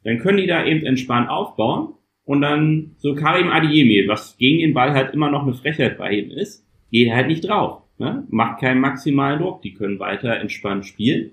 [0.04, 4.74] Dann können die da eben entspannt aufbauen und dann so Karim Adiemi, was gegen den
[4.74, 7.84] Ball halt immer noch eine Frechheit bei ihm ist, geht halt nicht drauf.
[7.98, 8.26] Ne?
[8.30, 9.62] Macht keinen maximalen Druck.
[9.62, 11.32] Die können weiter entspannt spielen,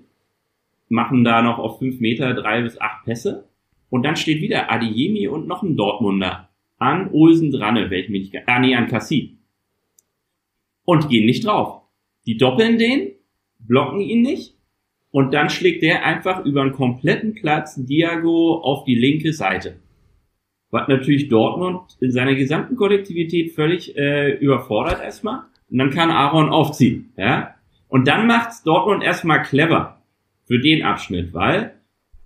[0.89, 3.47] machen da noch auf fünf Meter drei bis acht Pässe
[3.89, 8.47] und dann steht wieder Adiemi und noch ein Dortmunder an Olsen dran, welch mich nicht,
[8.47, 9.37] ah nee, an Cassie.
[10.83, 11.81] Und gehen nicht drauf.
[12.25, 13.11] Die doppeln den,
[13.59, 14.55] blocken ihn nicht
[15.11, 19.77] und dann schlägt der einfach über einen kompletten Platz Diago auf die linke Seite.
[20.71, 25.43] Was natürlich Dortmund in seiner gesamten Kollektivität völlig äh, überfordert erstmal.
[25.75, 27.11] Und dann kann Aaron aufziehen.
[27.17, 27.55] Ja?
[27.89, 30.01] Und dann macht's Dortmund erstmal clever
[30.45, 31.73] für den Abschnitt, weil,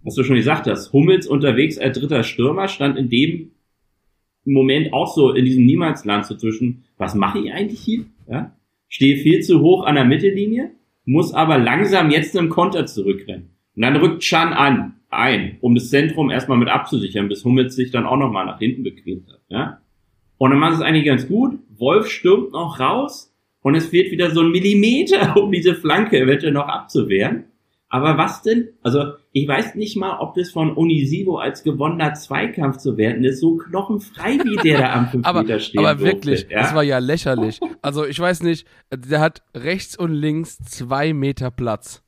[0.04, 3.50] was du schon gesagt hast, Hummels unterwegs als dritter Stürmer stand in dem
[4.46, 8.06] Moment auch so in diesem Niemalsland so zwischen, was mache ich eigentlich hier?
[8.30, 8.56] Ja?
[8.88, 10.70] Stehe viel zu hoch an der Mittellinie
[11.06, 13.50] muss aber langsam jetzt im Konter zurückrennen.
[13.76, 17.90] Und dann rückt Chan an, ein, um das Zentrum erstmal mit abzusichern, bis Hummels sich
[17.90, 19.42] dann auch nochmal nach hinten bequemt hat.
[19.50, 19.82] Ja?
[20.38, 21.58] Und dann macht es eigentlich ganz gut.
[21.80, 23.29] Wolf stürmt noch raus
[23.62, 27.46] und es wird wieder so ein Millimeter, um diese Flanke eventuell noch abzuwehren.
[27.92, 28.70] Aber was denn?
[28.84, 33.40] Also ich weiß nicht mal, ob das von Unisivo als gewonnener Zweikampf zu werden ist.
[33.40, 35.80] So knochenfrei, wie der da am 5 aber, Meter steht.
[35.80, 36.62] Aber wirklich, ja?
[36.62, 37.60] das war ja lächerlich.
[37.82, 42.04] Also ich weiß nicht, der hat rechts und links zwei Meter Platz.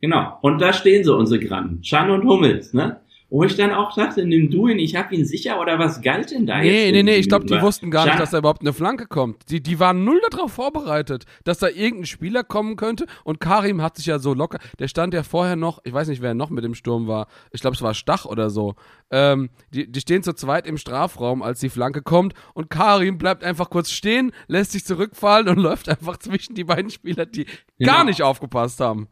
[0.00, 0.38] Genau.
[0.40, 1.80] Und da stehen so unsere Grannen.
[1.82, 3.00] Chan und Hummels, ne?
[3.34, 6.30] Wo ich dann auch dachte, nimm du ihn, ich hab ihn sicher oder was galt
[6.30, 6.84] denn da nee, jetzt?
[6.84, 9.50] Nee, nee, nee, ich glaube, die wussten gar nicht, dass da überhaupt eine Flanke kommt.
[9.50, 13.96] Die, die waren null darauf vorbereitet, dass da irgendein Spieler kommen könnte und Karim hat
[13.96, 16.62] sich ja so locker, der stand ja vorher noch, ich weiß nicht, wer noch mit
[16.62, 18.76] dem Sturm war, ich glaube, es war Stach oder so.
[19.10, 23.42] Ähm, die, die stehen zu zweit im Strafraum, als die Flanke kommt und Karim bleibt
[23.42, 27.46] einfach kurz stehen, lässt sich zurückfallen und läuft einfach zwischen die beiden Spieler, die
[27.80, 27.92] genau.
[27.94, 29.08] gar nicht aufgepasst haben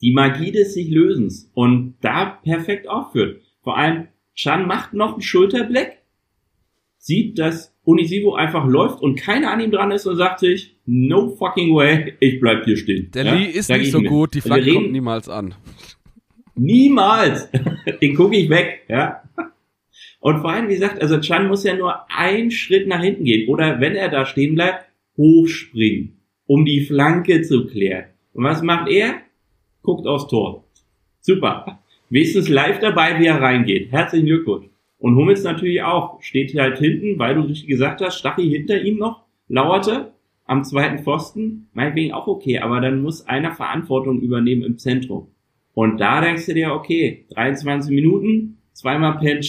[0.00, 3.40] die Magie des sich Lösens und da perfekt aufführt.
[3.62, 5.98] Vor allem, Chan macht noch einen Schulterblick,
[6.98, 11.30] sieht, dass Unisivo einfach läuft und keiner an ihm dran ist und sagt sich, no
[11.30, 13.10] fucking way, ich bleib hier stehen.
[13.12, 13.34] Der ja?
[13.34, 14.10] Lee ist nicht so mit.
[14.10, 15.54] gut, die Flagge kommt niemals an.
[16.56, 17.48] Niemals!
[18.02, 19.22] Den gucke ich weg, ja.
[20.20, 23.48] Und vor allem, wie gesagt, also Chan muss ja nur einen Schritt nach hinten gehen
[23.48, 24.86] oder wenn er da stehen bleibt,
[25.16, 28.06] hochspringen, um die Flanke zu klären.
[28.32, 29.22] Und was macht er?
[29.86, 30.64] Guckt aufs Tor.
[31.20, 31.80] Super.
[32.10, 33.90] Wenigstens live dabei, wie er reingeht.
[33.90, 34.66] Herzlichen Glückwunsch.
[34.98, 36.20] Und Hummels natürlich auch.
[36.20, 40.12] Steht halt hinten, weil du richtig gesagt hast, Stachy hinter ihm noch, lauerte
[40.44, 41.68] am zweiten Pfosten.
[41.72, 45.28] Meinetwegen auch okay, aber dann muss einer Verantwortung übernehmen im Zentrum.
[45.74, 49.40] Und da denkst du dir, okay, 23 Minuten, zweimal Pen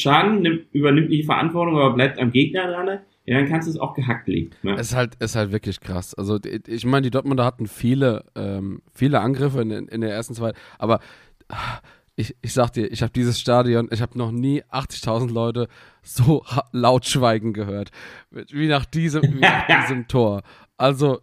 [0.42, 3.94] nimmt, übernimmt die Verantwortung, aber bleibt am Gegner dran ja, dann kannst du es auch
[3.94, 4.52] gehackt legen.
[4.64, 4.76] Ne?
[4.76, 6.14] Es ist halt, ist halt wirklich krass.
[6.16, 10.54] Also ich meine, die Dortmunder hatten viele, ähm, viele Angriffe in, in der ersten zwei,
[10.80, 11.02] aber
[12.16, 15.68] ich, ich sag dir, ich habe dieses Stadion, ich habe noch nie 80.000 Leute
[16.04, 17.92] so laut schweigen gehört,
[18.32, 20.42] wie nach diesem, wie nach diesem Tor.
[20.78, 21.20] Also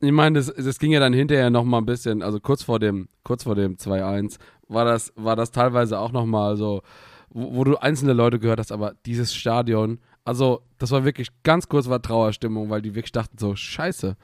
[0.00, 2.80] ich meine, das, das ging ja dann hinterher noch mal ein bisschen, also kurz vor
[2.80, 6.82] dem, kurz vor dem 2-1 war das, war das teilweise auch noch mal so,
[7.30, 11.68] wo, wo, du einzelne Leute gehört hast, aber dieses Stadion, also, das war wirklich ganz
[11.68, 14.16] kurz war Trauerstimmung, weil die wirklich dachten so, scheiße,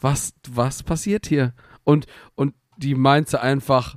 [0.00, 1.52] was, was passiert hier?
[1.84, 3.96] Und, und die meinte einfach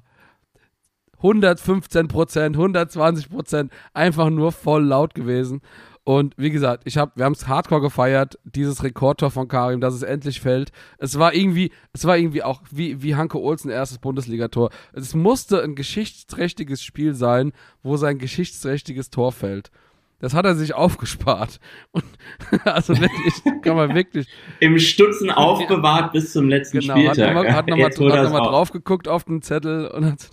[1.18, 5.62] 115 Prozent, 120 Prozent, einfach nur voll laut gewesen.
[6.04, 9.94] Und wie gesagt, ich hab, wir haben es hardcore gefeiert, dieses Rekordtor von Karim, dass
[9.94, 10.72] es endlich fällt.
[10.98, 14.72] Es war irgendwie, es war irgendwie auch wie, wie Hanke Olsen erstes Bundesligator.
[14.94, 17.52] Es musste ein geschichtsträchtiges Spiel sein,
[17.84, 19.70] wo sein geschichtsträchtiges Tor fällt.
[20.22, 21.60] Das hat er sich aufgespart.
[21.92, 22.06] Und
[22.66, 24.28] also wirklich, kann man wirklich.
[24.60, 27.36] Im Stutzen aufbewahrt bis zum letzten genau, Spieltag.
[27.36, 30.30] Hat hat nochmal noch noch drauf geguckt auf den Zettel und hat,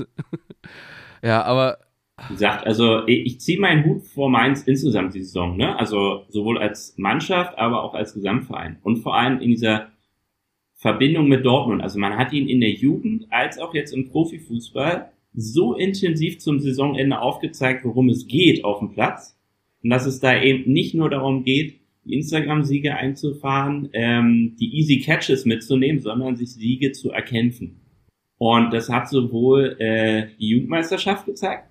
[1.22, 1.78] ja, aber.
[2.28, 5.78] Wie gesagt, also ich ziehe meinen Hut vor Mainz insgesamt die Saison, ne?
[5.78, 8.78] Also sowohl als Mannschaft, aber auch als Gesamtverein.
[8.82, 9.88] Und vor allem in dieser
[10.74, 11.80] Verbindung mit Dortmund.
[11.80, 16.58] Also man hat ihn in der Jugend als auch jetzt im Profifußball so intensiv zum
[16.58, 19.37] Saisonende aufgezeigt, worum es geht auf dem Platz
[19.82, 25.00] und dass es da eben nicht nur darum geht, die Instagram-Siege einzufahren, ähm, die Easy
[25.00, 27.80] Catches mitzunehmen, sondern sich Siege zu erkämpfen.
[28.38, 31.68] Und das hat sowohl äh, die Jugendmeisterschaft gezeigt,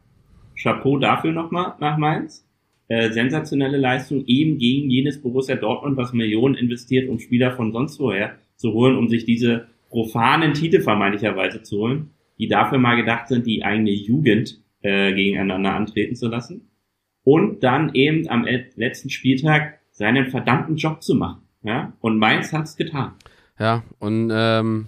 [0.62, 2.46] Chapeau dafür nochmal nach Mainz,
[2.88, 8.00] äh, sensationelle Leistung eben gegen jenes Borussia Dortmund, was Millionen investiert, um Spieler von sonst
[8.00, 13.28] woher zu holen, um sich diese profanen Titel vermeintlicherweise zu holen, die dafür mal gedacht
[13.28, 16.67] sind, die eigene Jugend äh, gegeneinander antreten zu lassen.
[17.28, 21.42] Und dann eben am letzten Spieltag seinen verdammten Job zu machen.
[21.62, 21.92] Ja?
[22.00, 23.16] Und Mainz hat's getan.
[23.60, 24.88] Ja, und ähm,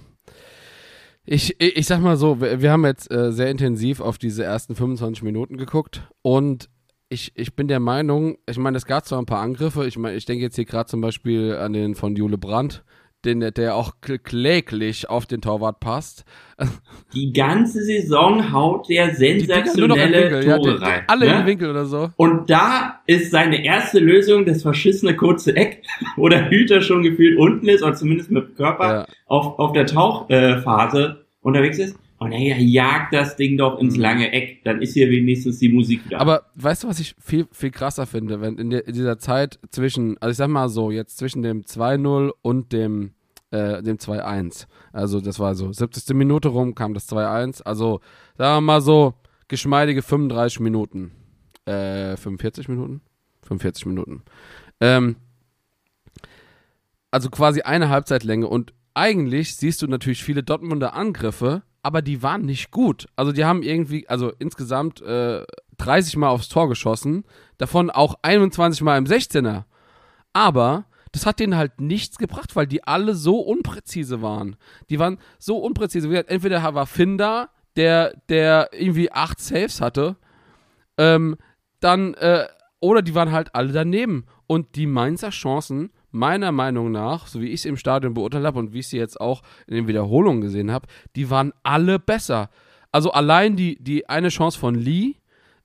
[1.25, 4.45] ich, ich, ich sag mal so, wir, wir haben jetzt äh, sehr intensiv auf diese
[4.45, 6.69] ersten 25 Minuten geguckt und
[7.09, 10.15] ich, ich bin der Meinung, ich meine, es gab zwar ein paar Angriffe, ich meine,
[10.15, 12.85] ich denke jetzt hier gerade zum Beispiel an den von Jule Brandt,
[13.25, 16.23] den, der auch kläglich auf den Torwart passt.
[17.13, 21.03] Die ganze Saison haut der sensationelle Tore ja, rein.
[21.07, 21.39] Alle ne?
[21.41, 22.11] im Winkel oder so.
[22.15, 25.83] Und da ist seine erste Lösung das verschissene kurze Eck,
[26.15, 29.05] wo der Hüter schon gefühlt unten ist, oder zumindest mit Körper ja.
[29.25, 31.97] auf, auf der Tauchphase unterwegs ist.
[32.19, 34.01] Und er jagt das Ding doch ins mhm.
[34.01, 36.19] lange Eck, dann ist hier wenigstens die Musik da.
[36.19, 39.57] Aber weißt du, was ich viel, viel krasser finde, wenn in, der, in dieser Zeit
[39.69, 43.11] zwischen, also ich sag mal so, jetzt zwischen dem 2-0 und dem,
[43.51, 44.67] äh, dem 2-1.
[44.91, 46.13] Also das war so 70.
[46.13, 47.63] Minute rum, kam das 2-1.
[47.63, 48.01] Also
[48.37, 49.13] sagen wir mal so,
[49.47, 51.11] geschmeidige 35 Minuten.
[51.63, 53.01] Äh, 45 Minuten?
[53.43, 54.23] 45 Minuten.
[54.81, 55.15] Ähm,
[57.11, 62.41] also quasi eine Halbzeitlänge und eigentlich siehst du natürlich viele Dortmunder Angriffe, aber die waren
[62.41, 63.07] nicht gut.
[63.15, 65.43] Also die haben irgendwie, also insgesamt äh,
[65.77, 67.23] 30 Mal aufs Tor geschossen,
[67.57, 69.63] davon auch 21 Mal im 16er.
[70.33, 74.57] Aber das hat denen halt nichts gebracht, weil die alle so unpräzise waren.
[74.89, 76.27] Die waren so unpräzise.
[76.27, 80.17] Entweder war Finn da, der, der irgendwie acht Saves hatte,
[80.97, 81.37] ähm,
[81.79, 82.47] dann, äh,
[82.79, 84.25] oder die waren halt alle daneben.
[84.47, 88.59] Und die Mainzer Chancen meiner Meinung nach, so wie ich es im Stadion beurteilt habe
[88.59, 92.49] und wie ich sie jetzt auch in den Wiederholungen gesehen habe, die waren alle besser.
[92.91, 95.15] Also allein die, die eine Chance von Lee,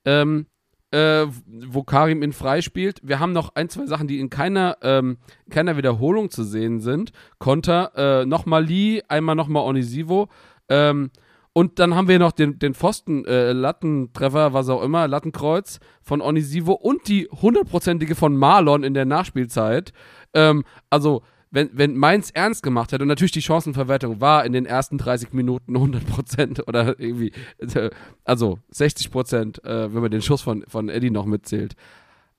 [0.04, 0.46] ähm,
[0.90, 1.26] äh,
[1.66, 3.00] wo Karim in frei spielt.
[3.02, 5.18] Wir haben noch ein, zwei Sachen, die in keiner, ähm,
[5.50, 7.12] keiner Wiederholung zu sehen sind.
[7.38, 10.28] Konter, äh, nochmal Lee, einmal nochmal Onisivo.
[10.68, 11.10] Ähm,
[11.52, 16.20] und dann haben wir noch den, den Pfosten, äh, Lattentreffer, was auch immer, Lattenkreuz von
[16.20, 19.92] Onisivo und die hundertprozentige von Marlon in der Nachspielzeit.
[20.34, 24.66] Ähm, also, wenn, wenn Mainz ernst gemacht hätte und natürlich die Chancenverwertung war in den
[24.66, 27.90] ersten 30 Minuten 100% oder irgendwie, äh,
[28.24, 31.74] also 60%, äh, wenn man den Schuss von, von Eddie noch mitzählt.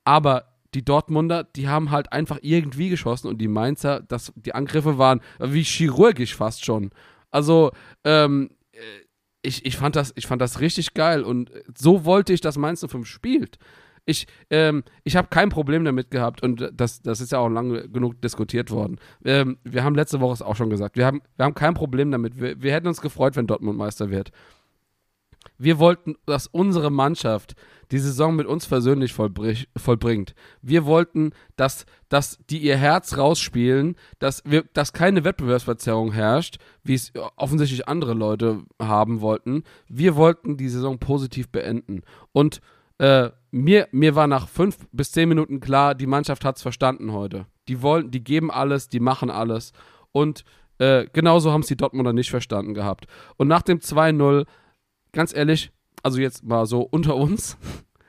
[0.04, 4.98] Aber die Dortmunder, die haben halt einfach irgendwie geschossen und die Mainzer, das, die Angriffe
[4.98, 6.92] waren wie chirurgisch fast schon.
[7.32, 7.72] Also,
[8.04, 8.78] ähm, äh,
[9.42, 12.86] ich, ich, fand das, ich fand das richtig geil und so wollte ich, dass Mainz
[12.86, 13.60] 05 spielt.
[14.06, 17.90] Ich, ähm, ich habe kein Problem damit gehabt und das, das ist ja auch lange
[17.90, 19.00] genug diskutiert worden.
[19.24, 20.96] Ähm, wir haben letzte Woche es auch schon gesagt.
[20.96, 22.40] Wir haben, wir haben kein Problem damit.
[22.40, 24.32] Wir, wir hätten uns gefreut, wenn Dortmund Meister wird.
[25.58, 27.56] Wir wollten, dass unsere Mannschaft
[27.92, 30.34] die Saison mit uns persönlich vollbringt.
[30.62, 36.96] Wir wollten, dass, dass die ihr Herz rausspielen, dass, wir, dass keine Wettbewerbsverzerrung herrscht, wie
[36.96, 39.64] es offensichtlich andere Leute haben wollten.
[39.88, 42.02] Wir wollten die Saison positiv beenden.
[42.32, 42.60] Und
[42.98, 47.12] äh, mir, mir war nach fünf bis zehn Minuten klar, die Mannschaft hat es verstanden
[47.12, 47.46] heute.
[47.68, 49.72] Die wollen, die geben alles, die machen alles.
[50.12, 50.44] Und
[50.78, 53.08] äh, genauso haben es die Dortmunder nicht verstanden gehabt.
[53.38, 54.46] Und nach dem 2-0,
[55.12, 55.72] ganz ehrlich,
[56.04, 57.58] also jetzt mal so unter uns,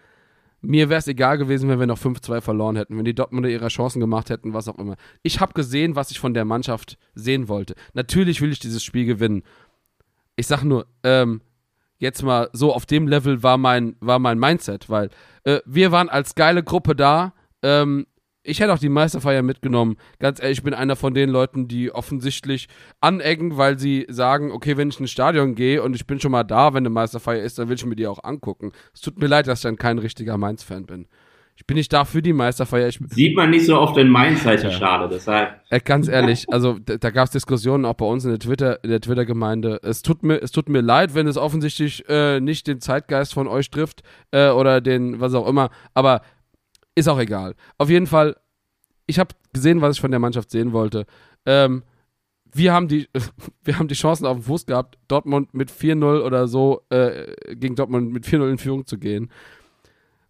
[0.61, 3.69] mir wäre es egal gewesen, wenn wir noch 5-2 verloren hätten, wenn die Dortmunder ihre
[3.69, 4.97] Chancen gemacht hätten, was auch immer.
[5.23, 7.75] Ich habe gesehen, was ich von der Mannschaft sehen wollte.
[7.95, 9.43] Natürlich will ich dieses Spiel gewinnen.
[10.35, 11.41] Ich sag nur, ähm,
[11.99, 15.11] jetzt mal so auf dem Level war mein, war mein Mindset, weil
[15.45, 17.33] äh, wir waren als geile Gruppe da.
[17.63, 18.07] Ähm,
[18.47, 19.97] ich hätte auch die Meisterfeier mitgenommen.
[20.21, 22.69] Ganz ehrlich, ich bin einer von den Leuten, die offensichtlich
[23.01, 26.45] anecken, weil sie sagen, okay, wenn ich ins Stadion gehe und ich bin schon mal
[26.45, 28.73] da, wenn eine Meisterfeier ist, dann will ich mir die auch angucken.
[28.95, 31.09] Es tut mir leid, dass ich dann kein richtiger Mainz-Fan bin.
[31.57, 32.87] Ich bin nicht da für die Meisterfeier.
[32.87, 35.61] Ich, Sieht man nicht so oft in Mainz-Seite, schade, deshalb.
[35.71, 38.85] Äh, ganz ehrlich, also da, da gab es Diskussionen auch bei uns in der Twitter,
[38.85, 39.81] in der Twitter-Gemeinde.
[39.83, 43.49] Es tut mir, es tut mir leid, wenn es offensichtlich äh, nicht den Zeitgeist von
[43.49, 44.03] euch trifft
[44.33, 46.21] äh, oder den, was auch immer, aber
[46.95, 47.55] ist auch egal.
[47.79, 48.37] Auf jeden Fall,
[49.07, 51.07] ich habe gesehen, was ich von der Mannschaft sehen wollte.
[51.47, 51.85] Ähm,
[52.53, 53.09] wir haben die,
[53.65, 57.77] wir haben die Chancen auf dem Fuß gehabt, Dortmund mit 4-0 oder so, äh, gegen
[57.77, 59.31] Dortmund mit 4-0 in Führung zu gehen.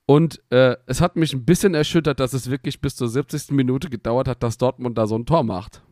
[0.06, 3.50] Und äh, es hat mich ein bisschen erschüttert, dass es wirklich bis zur 70.
[3.50, 5.82] Minute gedauert hat, dass Dortmund da so ein Tor macht.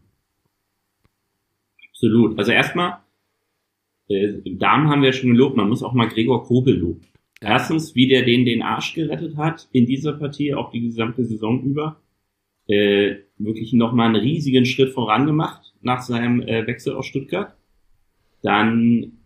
[1.91, 2.39] Absolut.
[2.39, 2.99] Also erstmal,
[4.09, 7.01] äh, Damen haben wir schon gelobt, man muss auch mal Gregor Kobel loben.
[7.41, 11.63] Erstens, wie der den den Arsch gerettet hat in dieser Partie, auch die gesamte Saison
[11.63, 12.01] über.
[12.67, 17.55] Äh, wirklich nochmal einen riesigen Schritt voran gemacht nach seinem äh, Wechsel aus Stuttgart.
[18.43, 19.19] Dann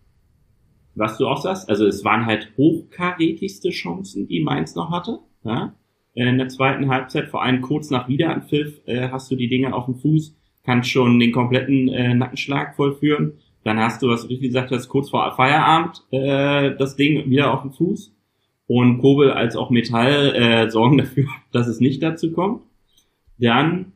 [0.95, 5.19] was du auch sagst, also es waren halt hochkarätigste Chancen, die Mainz noch hatte.
[5.43, 5.73] Ja?
[6.13, 9.85] In der zweiten Halbzeit, vor allem kurz nach Wiederanpfiff, äh, hast du die Dinge auf
[9.85, 13.33] dem Fuß, kannst schon den kompletten äh, Nackenschlag vollführen.
[13.63, 17.53] Dann hast du, was du richtig gesagt hast, kurz vor Feierabend äh, das Ding wieder
[17.53, 18.15] auf dem Fuß.
[18.67, 22.61] Und Kobel als auch Metall äh, sorgen dafür, dass es nicht dazu kommt.
[23.37, 23.93] Dann,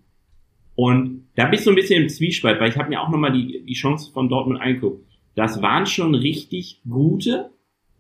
[0.76, 3.34] und da bin ich so ein bisschen im Zwiespalt, weil ich habe mir auch nochmal
[3.34, 5.06] die, die Chance von Dortmund angeguckt.
[5.36, 7.50] Das waren schon richtig gute,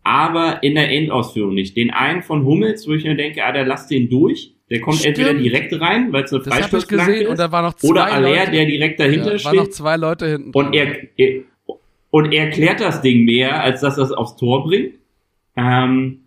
[0.04, 1.76] aber in der Endausführung nicht.
[1.76, 4.54] Den einen von Hummels, wo ich mir denke, ah, der lasst den durch.
[4.70, 5.18] Der kommt Stimmt.
[5.20, 7.90] entweder direkt rein, weil es eine Das Freistoßflanke gesehen ist, und da waren noch zwei
[7.90, 9.46] oder Aller, Leute, der direkt dahinter ja, steht.
[9.46, 10.52] waren noch zwei Leute hinten.
[10.54, 11.44] Und er, er
[12.10, 14.94] und er klärt das Ding mehr, als dass es aufs Tor bringt.
[15.56, 16.20] Ähm,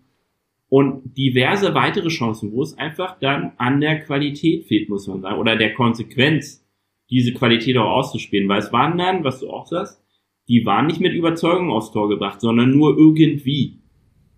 [0.69, 5.39] und diverse weitere Chancen, wo es einfach dann an der Qualität fehlt, muss man sagen,
[5.39, 6.65] oder der Konsequenz,
[7.09, 8.49] diese Qualität auch auszuspielen.
[8.49, 10.01] Weil es waren dann, was du auch sagst,
[10.47, 13.79] die waren nicht mit Überzeugung aufs Tor gebracht, sondern nur irgendwie.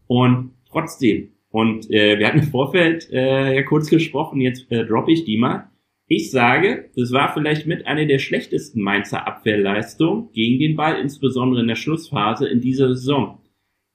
[0.08, 1.30] Und trotzdem.
[1.52, 5.38] Und äh, wir hatten im Vorfeld äh, ja kurz gesprochen, jetzt äh, droppe ich die
[5.38, 5.70] mal.
[6.08, 11.62] Ich sage, das war vielleicht mit einer der schlechtesten Mainzer Abwehrleistungen gegen den Ball, insbesondere
[11.62, 13.40] in der Schlussphase in dieser Saison.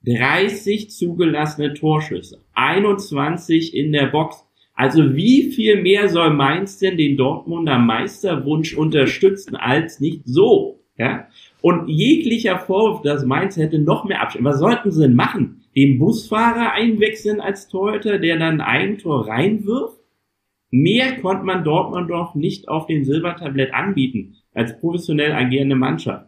[0.05, 4.45] 30 zugelassene Torschüsse, 21 in der Box.
[4.73, 10.74] Also wie viel mehr soll Mainz denn den Dortmunder Meisterwunsch unterstützen als nicht so?
[10.97, 11.27] Ja?
[11.61, 14.45] Und jeglicher Vorwurf, dass Mainz hätte noch mehr Abstand.
[14.45, 15.63] Was sollten sie denn machen?
[15.75, 19.99] Den Busfahrer einwechseln als Torhüter, der dann ein Tor reinwirft?
[20.71, 26.27] Mehr konnte man Dortmund doch nicht auf dem Silbertablett anbieten als professionell agierende Mannschaft.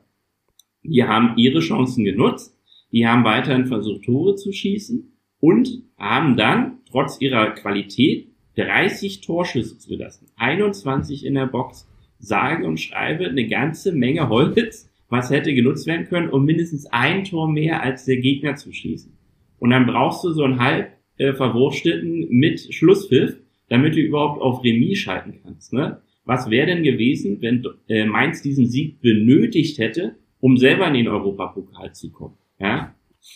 [0.83, 2.57] Die haben ihre Chancen genutzt,
[2.91, 9.77] die haben weiterhin versucht, Tore zu schießen und haben dann, trotz ihrer Qualität, 30 Torschüsse
[9.77, 10.27] zugelassen.
[10.37, 11.87] 21 in der Box.
[12.19, 17.23] Sage und schreibe eine ganze Menge Holz, was hätte genutzt werden können, um mindestens ein
[17.23, 19.11] Tor mehr als der Gegner zu schießen.
[19.59, 23.37] Und dann brauchst du so einen halb äh, verwurstelten mit Schlusspfiff,
[23.69, 25.73] damit du überhaupt auf Remis schalten kannst.
[25.73, 26.01] Ne?
[26.25, 31.07] Was wäre denn gewesen, wenn äh, Mainz diesen Sieg benötigt hätte, um selber in den
[31.07, 32.35] Europapokal zu kommen?
[32.59, 32.93] Ja?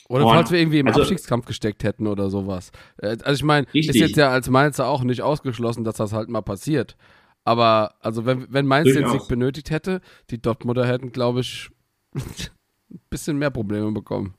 [0.10, 2.72] Oder Und- falls wir irgendwie im also- Abstiegskampf gesteckt hätten oder sowas.
[2.98, 6.30] Äh, Also ich meine, ist jetzt ja als Mainzer auch nicht ausgeschlossen, dass das halt
[6.30, 6.96] mal passiert.
[7.44, 9.08] Aber also wenn, wenn Mainz den.
[9.08, 11.70] Sieg benötigt hätte, die Dortmunder hätten, glaube ich,
[12.16, 12.22] ein
[13.10, 14.36] bisschen mehr Probleme bekommen.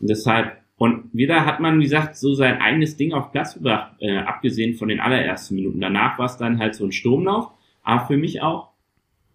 [0.00, 4.18] Deshalb, und wieder hat man, wie gesagt, so sein eigenes Ding auf Platz gebracht, äh,
[4.18, 5.80] abgesehen von den allerersten Minuten.
[5.80, 7.50] Danach war es dann halt so ein Sturmlauf,
[7.82, 8.70] aber für mich auch,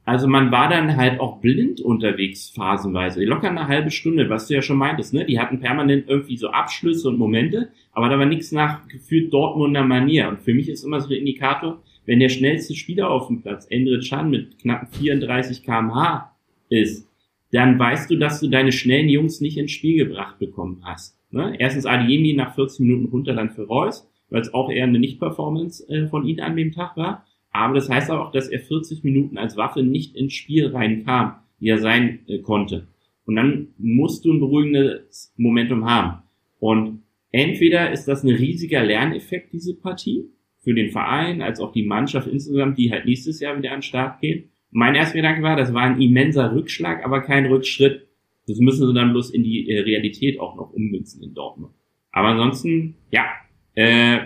[0.05, 4.55] also man war dann halt auch blind unterwegs phasenweise, locker eine halbe Stunde, was du
[4.55, 5.25] ja schon meintest, ne?
[5.25, 9.83] Die hatten permanent irgendwie so Abschlüsse und Momente, aber da war nichts nach gefühlt Dortmunder
[9.83, 10.29] Manier.
[10.29, 13.67] Und für mich ist immer so der Indikator, wenn der schnellste Spieler auf dem Platz,
[13.69, 16.31] Endrit Can mit knapp 34 kmh
[16.67, 17.07] ist,
[17.51, 21.19] dann weißt du, dass du deine schnellen Jungs nicht ins Spiel gebracht bekommen hast.
[21.29, 21.55] Ne?
[21.59, 25.87] Erstens Adiemi nach 14 Minuten runter dann für Reus, weil es auch eher eine Nicht-Performance
[25.87, 27.27] äh, von ihm an dem Tag war.
[27.51, 31.69] Aber das heißt auch, dass er 40 Minuten als Waffe nicht ins Spiel reinkam, wie
[31.69, 32.87] er sein äh, konnte.
[33.25, 36.23] Und dann musst du ein beruhigendes Momentum haben.
[36.59, 40.25] Und entweder ist das ein riesiger Lerneffekt, diese Partie,
[40.69, 43.81] für den Verein, als auch die Mannschaft insgesamt, die halt nächstes Jahr wieder an den
[43.81, 44.51] Start geht.
[44.69, 48.07] Mein erster Gedanke war, das war ein immenser Rückschlag, aber kein Rückschritt.
[48.47, 51.73] Das müssen sie dann bloß in die äh, Realität auch noch ummünzen in Dortmund.
[52.11, 53.25] Aber ansonsten, ja,
[53.73, 54.19] äh,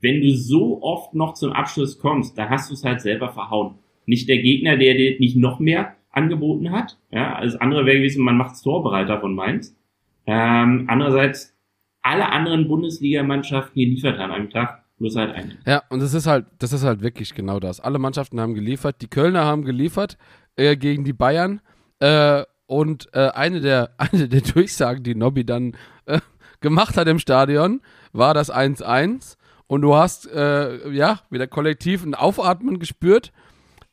[0.00, 3.76] wenn du so oft noch zum Abschluss kommst, da hast du es halt selber verhauen.
[4.04, 6.98] Nicht der Gegner, der dir nicht noch mehr angeboten hat.
[7.12, 9.78] Ja, alles andere wäre gewesen, man macht's Torbereiter von Mainz.
[10.26, 11.56] Ähm, andererseits,
[12.02, 15.58] alle anderen Bundesligamannschaften geliefert an einem Tag, bloß halt eine.
[15.66, 17.80] Ja, und das ist halt, das ist halt wirklich genau das.
[17.80, 18.96] Alle Mannschaften haben geliefert.
[19.00, 20.16] Die Kölner haben geliefert
[20.56, 21.60] äh, gegen die Bayern.
[22.00, 25.76] Äh, und äh, eine, der, eine der Durchsagen, die Nobby dann
[26.06, 26.20] äh,
[26.60, 27.80] gemacht hat im Stadion,
[28.12, 29.36] war das 1-1.
[29.66, 33.32] Und du hast, äh, ja, wieder kollektiv ein Aufatmen gespürt.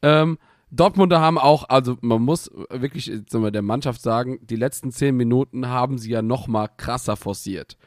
[0.01, 0.37] Ähm,
[0.71, 5.15] Dortmunder haben auch, also man muss wirklich jetzt mal der Mannschaft sagen, die letzten zehn
[5.15, 7.77] Minuten haben sie ja noch mal krasser forciert.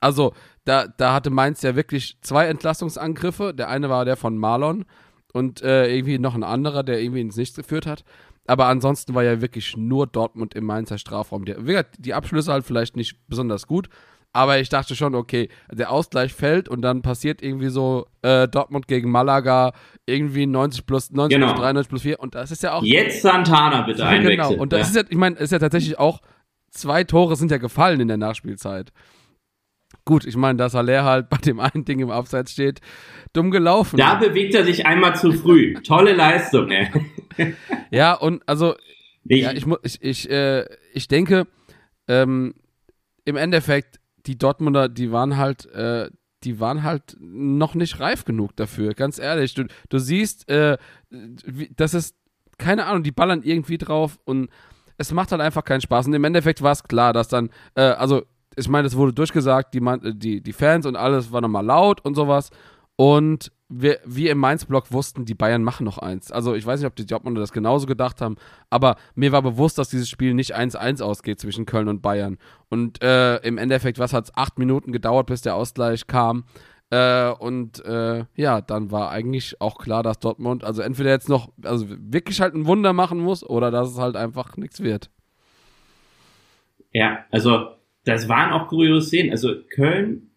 [0.00, 0.32] Also
[0.64, 3.54] da, da hatte Mainz ja wirklich zwei Entlastungsangriffe.
[3.54, 4.84] Der eine war der von Marlon
[5.32, 8.04] und äh, irgendwie noch ein anderer, der irgendwie ins Nichts geführt hat.
[8.46, 11.44] Aber ansonsten war ja wirklich nur Dortmund im Mainzer Strafraum.
[11.44, 13.88] Gesagt, die Abschlüsse halt vielleicht nicht besonders gut,
[14.32, 18.88] aber ich dachte schon, okay, der Ausgleich fällt und dann passiert irgendwie so äh, Dortmund
[18.88, 19.72] gegen Malaga
[20.06, 21.52] irgendwie 90 plus 90 Genau.
[21.52, 24.16] plus 3, 90 plus 4 und das ist ja auch Jetzt Santana bitte ja.
[24.16, 26.20] Genau, und das ist ja, ich meine, ist ja tatsächlich auch,
[26.70, 28.92] zwei Tore sind ja gefallen in der Nachspielzeit.
[30.08, 32.80] Gut, ich meine, dass Haller halt bei dem einen Ding im Abseits steht,
[33.34, 33.98] dumm gelaufen.
[33.98, 35.74] da bewegt er sich einmal zu früh.
[35.82, 36.88] Tolle Leistung, ey.
[37.90, 38.74] ja, und also,
[39.24, 41.46] Ich, ja, ich, ich, ich, äh, ich denke,
[42.08, 42.54] ähm,
[43.26, 46.08] im Endeffekt, die Dortmunder, die waren halt, äh,
[46.42, 49.52] die waren halt noch nicht reif genug dafür, ganz ehrlich.
[49.52, 50.78] Du, du siehst, äh,
[51.76, 52.16] das ist,
[52.56, 54.48] keine Ahnung, die ballern irgendwie drauf und
[54.96, 56.06] es macht halt einfach keinen Spaß.
[56.06, 58.22] Und im Endeffekt war es klar, dass dann, äh, also
[58.58, 59.80] ich meine, es wurde durchgesagt, die,
[60.14, 62.50] die, die Fans und alles war nochmal laut und sowas.
[62.96, 66.32] Und wir, wir im Mainz-Block wussten, die Bayern machen noch eins.
[66.32, 68.36] Also ich weiß nicht, ob die Dortmunder das genauso gedacht haben,
[68.70, 72.38] aber mir war bewusst, dass dieses Spiel nicht 1-1 ausgeht zwischen Köln und Bayern.
[72.70, 76.44] Und äh, im Endeffekt, was hat es acht Minuten gedauert, bis der Ausgleich kam.
[76.90, 81.52] Äh, und äh, ja, dann war eigentlich auch klar, dass Dortmund also entweder jetzt noch
[81.62, 85.10] also wirklich halt ein Wunder machen muss oder dass es halt einfach nichts wird.
[86.90, 87.77] Ja, also
[88.08, 89.30] das waren auch kuriose Szenen.
[89.30, 90.30] Also Köln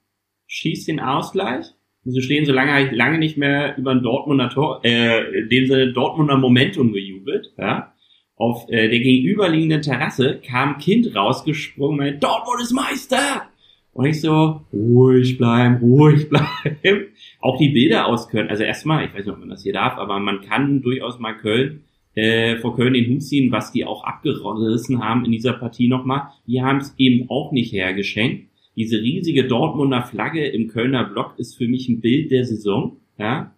[0.47, 1.67] schießt den Ausgleich.
[2.03, 5.67] Und sie stehen so lange, lange nicht mehr über ein Dortmunder Tor, äh, in dem
[5.67, 7.53] Sinne Dortmunder Momentum gejubelt.
[7.57, 7.93] Ja.
[8.35, 13.47] Auf äh, der gegenüberliegenden Terrasse kam ein Kind rausgesprungen, meinte, Dortmund ist Meister!
[13.93, 17.07] Und ich so, ruhig bleiben, ruhig bleiben.
[17.39, 19.97] Auch die Bilder aus Köln, also erstmal, ich weiß nicht, ob man das hier darf,
[19.97, 21.83] aber man kann durchaus mal Köln,
[22.15, 26.29] äh, vor Köln den Hut ziehen, was die auch abgerissen haben in dieser Partie nochmal.
[26.47, 28.49] Die haben es eben auch nicht hergeschenkt.
[28.75, 33.53] Diese riesige Dortmunder Flagge im Kölner Block ist für mich ein Bild der Saison, ja.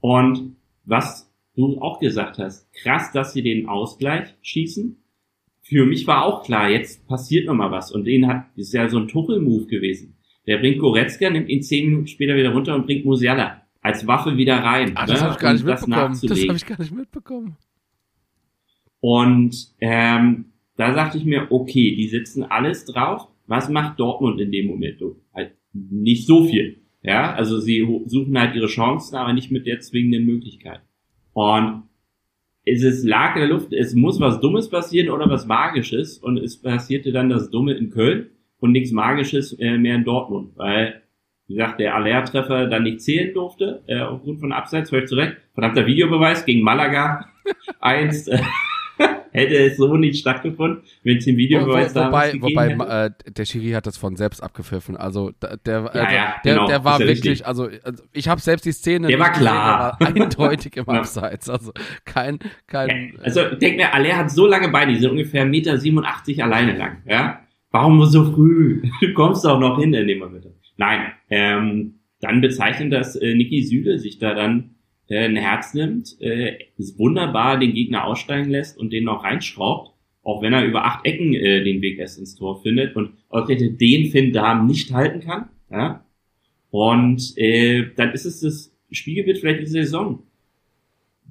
[0.00, 4.96] Und was du auch gesagt hast, krass, dass sie den Ausgleich schießen,
[5.62, 7.90] für mich war auch klar, jetzt passiert noch mal was.
[7.90, 10.16] Und den hat, ist ja so ein Tuchel-Move gewesen.
[10.46, 14.36] Der bringt Goretzka, nimmt ihn zehn Minuten später wieder runter und bringt Musiala als Waffe
[14.36, 14.92] wieder rein.
[14.94, 15.26] Ach, das ne?
[15.26, 16.08] habe ich gar nicht mitbekommen.
[16.12, 17.56] Das, das habe ich gar nicht mitbekommen.
[19.06, 20.46] Und ähm,
[20.76, 23.28] da sagte ich mir, okay, die sitzen alles drauf.
[23.46, 25.00] Was macht Dortmund in dem Moment?
[25.32, 26.78] Halt nicht so viel.
[27.04, 30.80] Ja, also sie suchen halt ihre Chancen, aber nicht mit der zwingenden Möglichkeit.
[31.34, 31.84] Und
[32.64, 36.36] es ist, lag in der Luft, es muss was Dummes passieren oder was Magisches und
[36.38, 41.02] es passierte dann das Dumme in Köln und nichts Magisches äh, mehr in Dortmund, weil,
[41.46, 45.36] wie gesagt, der Aller-Treffer dann nicht zählen durfte, äh, aufgrund von Abseits, völlig zurecht.
[45.54, 47.24] Verdammter Videobeweis gegen Malaga
[47.78, 48.26] eins.
[48.26, 48.40] Äh,
[49.36, 52.40] hätte es so nicht stattgefunden, wenn es im Videobeweis wo, wo, Wobei,
[52.78, 54.96] wobei äh, der Schiri hat das von selbst abgepfiffen.
[54.96, 58.40] Also der, der, ja, also, ja, der, genau, der war wirklich, also, also, ich habe
[58.40, 59.08] selbst die Szene.
[59.08, 59.96] Der war klar.
[59.98, 61.48] Gesehen, der war eindeutig im Abseits.
[61.48, 61.72] Also
[62.04, 63.18] kein, kein.
[63.22, 67.02] Also denk mir, Aller hat so lange Beine, die sind ungefähr 1,87 Meter alleine lang.
[67.06, 67.40] Ja?
[67.70, 68.82] Warum so früh?
[69.00, 70.46] Du kommst doch noch hin in dem Moment.
[70.78, 74.75] Nein, ähm, dann bezeichnet das äh, Niki Süle sich da dann
[75.08, 76.58] äh, ein Herz nimmt, äh,
[76.96, 79.92] wunderbar den Gegner aussteigen lässt und den noch reinschraubt,
[80.22, 83.80] auch wenn er über acht Ecken äh, den Weg erst ins Tor findet und ausgerechnet
[83.80, 85.48] den Finn Darm nicht halten kann.
[85.70, 86.04] Ja?
[86.70, 90.22] Und äh, dann ist es das Spiegelbild vielleicht diese Saison.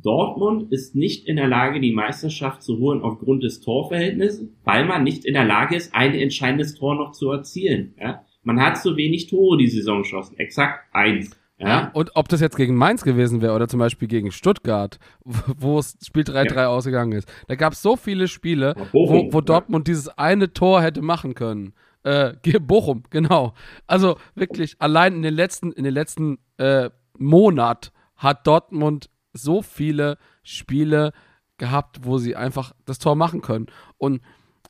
[0.02, 5.04] Dortmund ist nicht in der Lage, die Meisterschaft zu holen aufgrund des Torverhältnisses, weil man
[5.04, 7.96] nicht in der Lage ist, ein entscheidendes Tor noch zu erzielen.
[8.00, 8.24] Ja?
[8.44, 10.38] Man hat zu wenig Tore die Saison geschossen.
[10.38, 11.32] Exakt eins.
[11.58, 11.90] Ja?
[11.94, 15.98] Und ob das jetzt gegen Mainz gewesen wäre oder zum Beispiel gegen Stuttgart, wo es
[16.06, 16.68] Spiel 3-3 ja.
[16.68, 17.32] ausgegangen ist.
[17.48, 19.94] Da gab es so viele Spiele, Bochum, wo, wo Dortmund ja.
[19.94, 21.74] dieses eine Tor hätte machen können.
[22.04, 23.54] Äh, Bochum, genau.
[23.88, 30.18] Also wirklich, allein in den letzten, in den letzten äh, Monat hat Dortmund so viele
[30.44, 31.14] Spiele
[31.58, 33.68] gehabt, wo sie einfach das Tor machen können.
[33.98, 34.22] Und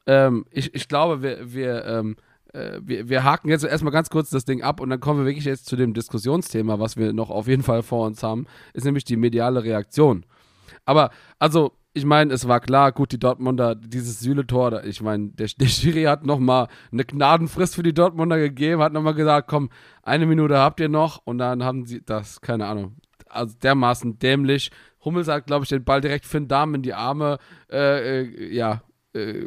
[0.05, 2.15] ähm, ich, ich glaube, wir, wir ähm,
[2.55, 5.25] äh, wir, wir haken jetzt erstmal ganz kurz das Ding ab und dann kommen wir
[5.25, 8.85] wirklich jetzt zu dem Diskussionsthema, was wir noch auf jeden Fall vor uns haben, ist
[8.85, 10.25] nämlich die mediale Reaktion.
[10.85, 15.49] Aber, also, ich meine, es war klar, gut, die Dortmunder, dieses Süle-Tor, ich meine, der,
[15.57, 19.69] der Schiri hat nochmal eine Gnadenfrist für die Dortmunder gegeben, hat nochmal gesagt, komm,
[20.03, 22.95] eine Minute habt ihr noch und dann haben sie das, keine Ahnung,
[23.27, 24.71] also dermaßen dämlich.
[25.03, 27.37] Hummels hat, glaube ich, den Ball direkt Finn Dahmen in die Arme,
[27.71, 28.81] äh, äh, ja,
[29.13, 29.45] äh,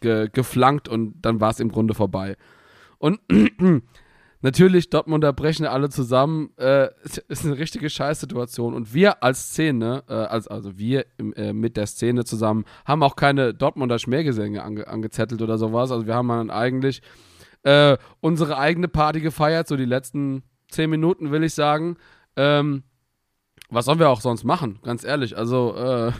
[0.00, 2.36] ge geflankt und dann war es im Grunde vorbei.
[2.98, 3.20] Und
[4.40, 6.50] natürlich, Dortmunder brechen alle zusammen.
[6.56, 6.88] Äh,
[7.28, 8.74] ist eine richtige Scheißsituation.
[8.74, 13.02] Und wir als Szene, äh, als, also wir im, äh, mit der Szene zusammen, haben
[13.02, 15.90] auch keine Dortmunder Schmähgesänge ange angezettelt oder sowas.
[15.90, 17.02] Also wir haben dann eigentlich
[17.62, 21.96] äh, unsere eigene Party gefeiert, so die letzten zehn Minuten, will ich sagen.
[22.36, 22.84] Ähm,
[23.70, 25.36] was sollen wir auch sonst machen, ganz ehrlich.
[25.36, 26.12] Also, äh,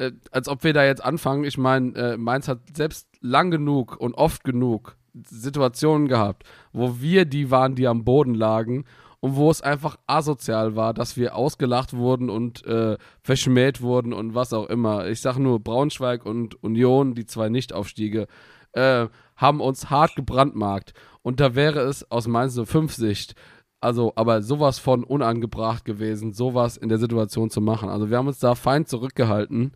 [0.00, 1.44] äh, als ob wir da jetzt anfangen.
[1.44, 7.24] Ich meine, äh, Mainz hat selbst lang genug und oft genug Situationen gehabt, wo wir
[7.24, 8.84] die waren, die am Boden lagen
[9.20, 14.34] und wo es einfach asozial war, dass wir ausgelacht wurden und äh, verschmäht wurden und
[14.34, 15.08] was auch immer.
[15.08, 18.26] Ich sage nur, Braunschweig und Union, die zwei Nichtaufstiege,
[18.72, 20.94] äh, haben uns hart gebrandmarkt.
[21.22, 23.34] Und da wäre es aus Mainz 05 Sicht
[23.82, 27.88] also, aber sowas von unangebracht gewesen, sowas in der Situation zu machen.
[27.88, 29.72] Also, wir haben uns da fein zurückgehalten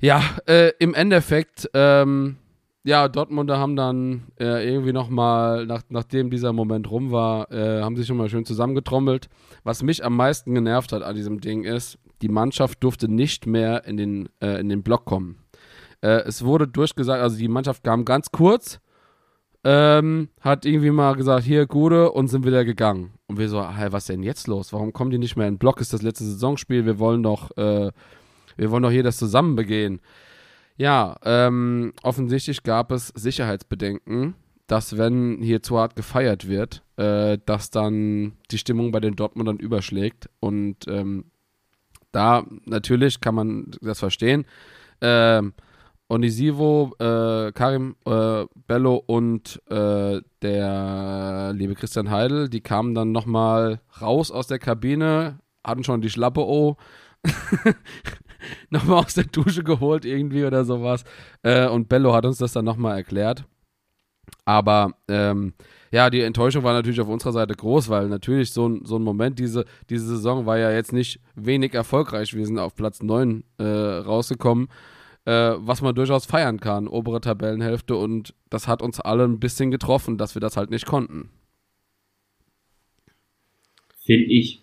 [0.00, 2.36] ja, äh, im Endeffekt, ähm,
[2.84, 7.96] ja, Dortmunder haben dann äh, irgendwie nochmal, nach, nachdem dieser Moment rum war, äh, haben
[7.96, 9.28] sich nochmal schön zusammengetrommelt.
[9.64, 13.84] Was mich am meisten genervt hat an diesem Ding ist, die Mannschaft durfte nicht mehr
[13.86, 15.38] in den, äh, in den Block kommen.
[16.00, 18.80] Äh, es wurde durchgesagt, also die Mannschaft kam ganz kurz,
[19.64, 23.14] ähm, hat irgendwie mal gesagt, hier, Gude, und sind wieder gegangen.
[23.26, 24.72] Und wir so, hey, was denn jetzt los?
[24.72, 25.80] Warum kommen die nicht mehr in den Block?
[25.80, 26.86] Ist das letzte Saisonspiel?
[26.86, 27.90] Wir wollen doch, äh,
[28.56, 30.00] wir wollen doch hier das zusammen begehen.
[30.76, 34.34] Ja, ähm, offensichtlich gab es Sicherheitsbedenken,
[34.66, 39.56] dass wenn hier zu hart gefeiert wird, äh, dass dann die Stimmung bei den Dortmundern
[39.58, 40.28] überschlägt.
[40.40, 41.26] Und ähm,
[42.12, 44.44] da natürlich kann man das verstehen.
[45.00, 45.54] Ähm,
[46.08, 53.80] Onisivo, äh, Karim äh, Bello und äh, der liebe Christian Heidel, die kamen dann nochmal
[54.00, 56.76] raus aus der Kabine, hatten schon die Schlappe oh.
[58.70, 61.04] nochmal aus der Dusche geholt irgendwie oder sowas.
[61.42, 63.44] Äh, und Bello hat uns das dann nochmal erklärt.
[64.44, 65.54] Aber ähm,
[65.90, 69.02] ja, die Enttäuschung war natürlich auf unserer Seite groß, weil natürlich so ein, so ein
[69.02, 72.34] Moment, diese, diese Saison war ja jetzt nicht wenig erfolgreich.
[72.34, 74.68] Wir sind auf Platz 9 äh, rausgekommen,
[75.24, 77.96] äh, was man durchaus feiern kann, obere Tabellenhälfte.
[77.96, 81.30] Und das hat uns alle ein bisschen getroffen, dass wir das halt nicht konnten.
[84.04, 84.62] Finde ich,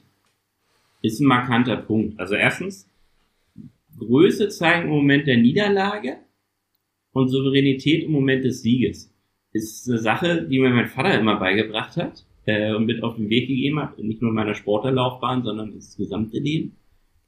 [1.02, 2.20] ist ein markanter Punkt.
[2.20, 2.88] Also erstens,
[3.98, 6.18] Größe zeigen im Moment der Niederlage
[7.12, 9.14] und Souveränität im Moment des Sieges.
[9.52, 13.30] Ist eine Sache, die mir mein Vater immer beigebracht hat äh, und mit auf den
[13.30, 16.78] Weg gegeben hat, nicht nur in meiner Sportlerlaufbahn, sondern das gesamte Leben.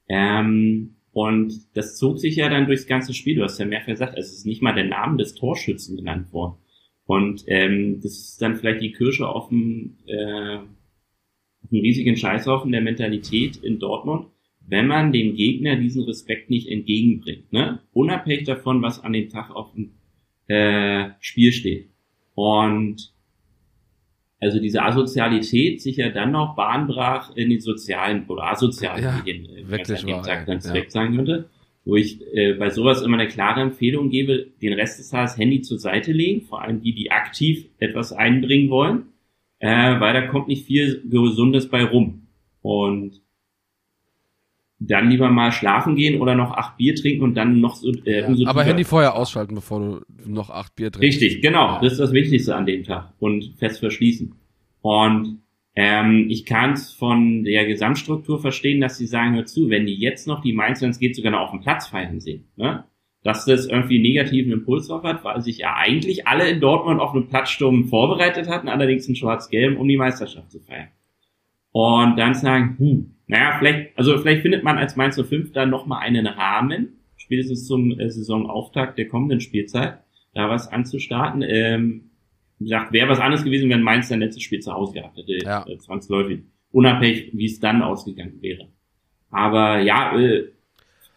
[0.07, 3.35] Ähm, und das zog sich ja dann durchs ganze Spiel.
[3.35, 6.57] Du hast ja mehrfach gesagt, es ist nicht mal der Name des Torschützen genannt worden.
[7.05, 12.71] Und ähm, das ist dann vielleicht die Kirsche auf dem, äh, auf dem riesigen Scheißhaufen
[12.71, 14.27] der Mentalität in Dortmund
[14.67, 17.79] wenn man dem Gegner diesen Respekt nicht entgegenbringt, ne?
[17.93, 19.91] unabhängig davon, was an dem Tag auf dem
[20.47, 21.89] äh, Spiel steht.
[22.33, 23.13] Und
[24.39, 29.45] also diese Asozialität sich ja dann noch bahnbrach in den sozialen oder asozialen ja, Medien,
[29.45, 30.89] äh, wirklich an dem Tag ganz ja.
[30.89, 31.49] sagen könnte,
[31.85, 35.61] wo ich äh, bei sowas immer eine klare Empfehlung gebe, den Rest des Tages Handy
[35.61, 39.05] zur Seite legen, vor allem die, die aktiv etwas einbringen wollen,
[39.59, 42.27] äh, weil da kommt nicht viel Gesundes bei rum.
[42.61, 43.21] Und
[44.87, 48.21] dann lieber mal schlafen gehen oder noch acht Bier trinken und dann noch so äh,
[48.21, 51.21] Ja, umso aber Handy vorher ausschalten, bevor du noch acht Bier trinkst.
[51.21, 51.79] Richtig, genau.
[51.81, 54.33] Das ist das Wichtigste an dem Tag und fest verschließen.
[54.81, 55.39] Und
[55.75, 59.95] ähm, ich kann es von der Gesamtstruktur verstehen, dass sie sagen, hör zu, wenn die
[59.95, 62.85] jetzt noch die Mainz, wenn es geht, sogar noch auf dem Platz feiern sehen, ne?
[63.23, 67.01] dass das irgendwie einen negativen Impuls drauf hat, weil sich ja eigentlich alle in Dortmund
[67.01, 70.89] auf einen Platzsturm vorbereitet hatten, allerdings in schwarz-gelb, um die Meisterschaft zu feiern.
[71.71, 76.01] Und dann sagen, hm, naja, vielleicht, also vielleicht findet man als Mainz 05 dann nochmal
[76.01, 79.99] einen Rahmen, spätestens zum äh, Saisonauftakt der kommenden Spielzeit,
[80.33, 81.41] da was anzustarten.
[81.41, 82.09] Ähm,
[82.59, 85.43] wie gesagt, wäre was anderes gewesen, wenn Mainz sein letztes Spiel zu Hause gehabt hätte,
[85.43, 85.65] Ja.
[85.67, 86.41] äh, zwangsläufig.
[86.71, 88.67] Unabhängig, wie es dann ausgegangen wäre.
[89.31, 90.45] Aber ja, äh,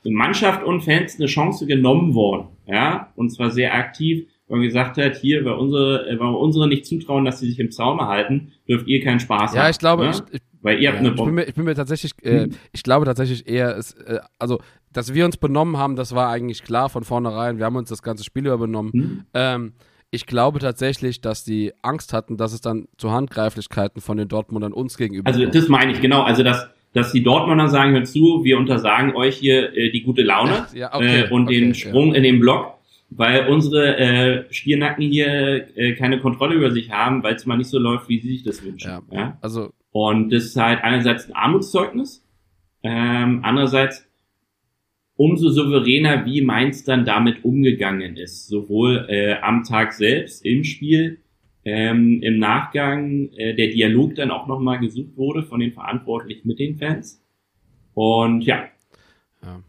[0.05, 4.97] Mannschaft und Fans eine Chance genommen worden, ja, und zwar sehr aktiv, weil man gesagt
[4.97, 8.01] hat, hier, weil unsere, äh, weil wir unsere nicht zutrauen, dass sie sich im Zaum
[8.01, 9.57] halten, dürft ihr keinen Spaß haben.
[9.59, 10.11] Ja, ich glaube, ne?
[10.11, 11.33] ich, ich, weil ihr habt ja, eine ich, bin Bombe.
[11.33, 12.51] mir, ich bin mir tatsächlich, äh, Hm.
[12.73, 14.61] ich glaube tatsächlich eher, es, äh, also,
[14.93, 17.59] dass wir uns benommen haben, das war eigentlich klar von vornherein.
[17.59, 18.93] Wir haben uns das ganze Spiel über benommen.
[18.93, 19.25] Hm?
[19.35, 19.73] Ähm,
[20.11, 24.73] ich glaube tatsächlich, dass die Angst hatten, dass es dann zu Handgreiflichkeiten von den Dortmundern
[24.73, 25.55] uns gegenüber Also kommt.
[25.55, 26.23] das meine ich, genau.
[26.23, 30.23] Also dass, dass die Dortmunder sagen, hört zu, wir untersagen euch hier äh, die gute
[30.23, 32.79] Laune Ja, okay, äh, und den okay, Sprung in den Block,
[33.11, 37.69] weil unsere äh, Stiernacken hier äh, keine Kontrolle über sich haben, weil es mal nicht
[37.69, 38.89] so läuft, wie sie sich das wünschen.
[38.91, 39.03] Ja.
[39.11, 39.39] Ja.
[39.43, 42.25] Also, Und das ist halt einerseits ein Armutszeugnis,
[42.83, 44.09] ähm, andererseits
[45.17, 48.47] umso souveräner, wie Mainz dann damit umgegangen ist.
[48.47, 51.19] Sowohl äh, am Tag selbst, im Spiel,
[51.65, 56.61] ähm, im Nachgang äh, der Dialog dann auch nochmal gesucht wurde von den Verantwortlichen mit
[56.61, 57.23] den Fans.
[57.95, 58.69] Und ja,
[59.43, 59.61] ja.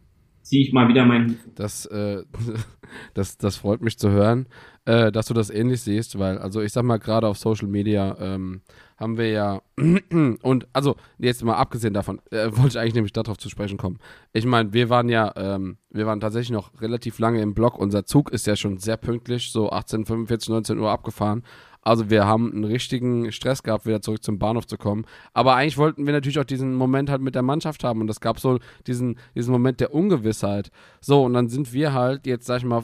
[0.43, 1.39] ziehe ich mal wieder meinen.
[1.55, 2.21] Das, äh,
[3.15, 4.47] das, das freut mich zu hören,
[4.85, 8.15] äh, dass du das ähnlich siehst, weil, also ich sag mal, gerade auf Social Media
[8.19, 8.61] ähm,
[8.99, 9.61] haben wir ja,
[10.41, 13.99] und also jetzt mal abgesehen davon, äh, wollte ich eigentlich nämlich darauf zu sprechen kommen.
[14.33, 17.77] Ich meine, wir waren ja, ähm, wir waren tatsächlich noch relativ lange im Block.
[17.77, 21.43] Unser Zug ist ja schon sehr pünktlich, so 18, 45, 19 Uhr abgefahren.
[21.81, 25.05] Also wir haben einen richtigen Stress gehabt, wieder zurück zum Bahnhof zu kommen.
[25.33, 28.01] Aber eigentlich wollten wir natürlich auch diesen Moment halt mit der Mannschaft haben.
[28.01, 30.71] Und das gab so diesen, diesen Moment der Ungewissheit.
[30.99, 32.83] So, und dann sind wir halt jetzt, sag ich mal,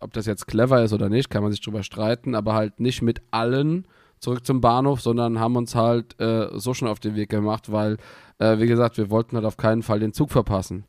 [0.00, 3.02] ob das jetzt clever ist oder nicht, kann man sich drüber streiten, aber halt nicht
[3.02, 3.86] mit allen
[4.24, 7.98] zurück zum Bahnhof, sondern haben uns halt äh, so schon auf den Weg gemacht, weil,
[8.38, 10.84] äh, wie gesagt, wir wollten halt auf keinen Fall den Zug verpassen.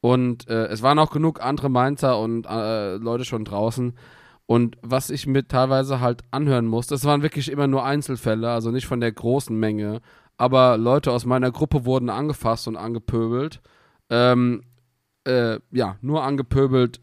[0.00, 3.94] Und äh, es waren auch genug andere Mainzer und äh, Leute schon draußen.
[4.46, 8.70] Und was ich mir teilweise halt anhören muss, das waren wirklich immer nur Einzelfälle, also
[8.70, 10.02] nicht von der großen Menge,
[10.36, 13.60] aber Leute aus meiner Gruppe wurden angefasst und angepöbelt.
[14.10, 14.64] Ähm,
[15.24, 17.00] äh, ja, nur angepöbelt.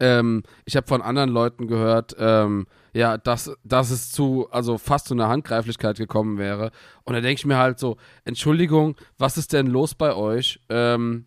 [0.00, 5.06] Ähm, ich habe von anderen Leuten gehört, ähm, ja, dass, dass es zu, also fast
[5.06, 6.72] zu einer Handgreiflichkeit gekommen wäre.
[7.04, 10.60] Und da denke ich mir halt so, Entschuldigung, was ist denn los bei euch?
[10.68, 11.26] Ähm,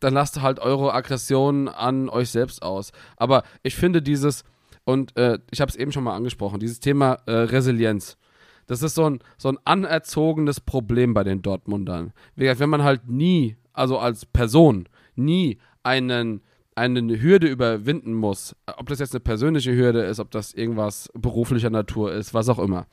[0.00, 2.92] dann lasst halt eure Aggressionen an euch selbst aus.
[3.16, 4.44] Aber ich finde dieses,
[4.84, 8.18] und äh, ich habe es eben schon mal angesprochen, dieses Thema äh, Resilienz.
[8.66, 12.12] Das ist so ein, so ein anerzogenes Problem bei den Dortmundern.
[12.34, 16.40] Wenn man halt nie, also als Person, nie einen,
[16.76, 21.70] eine Hürde überwinden muss, ob das jetzt eine persönliche Hürde ist, ob das irgendwas beruflicher
[21.70, 22.86] Natur ist, was auch immer.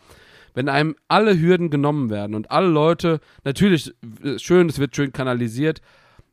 [0.53, 3.93] Wenn einem alle Hürden genommen werden und alle Leute, natürlich
[4.37, 5.81] schön, es wird schön kanalisiert,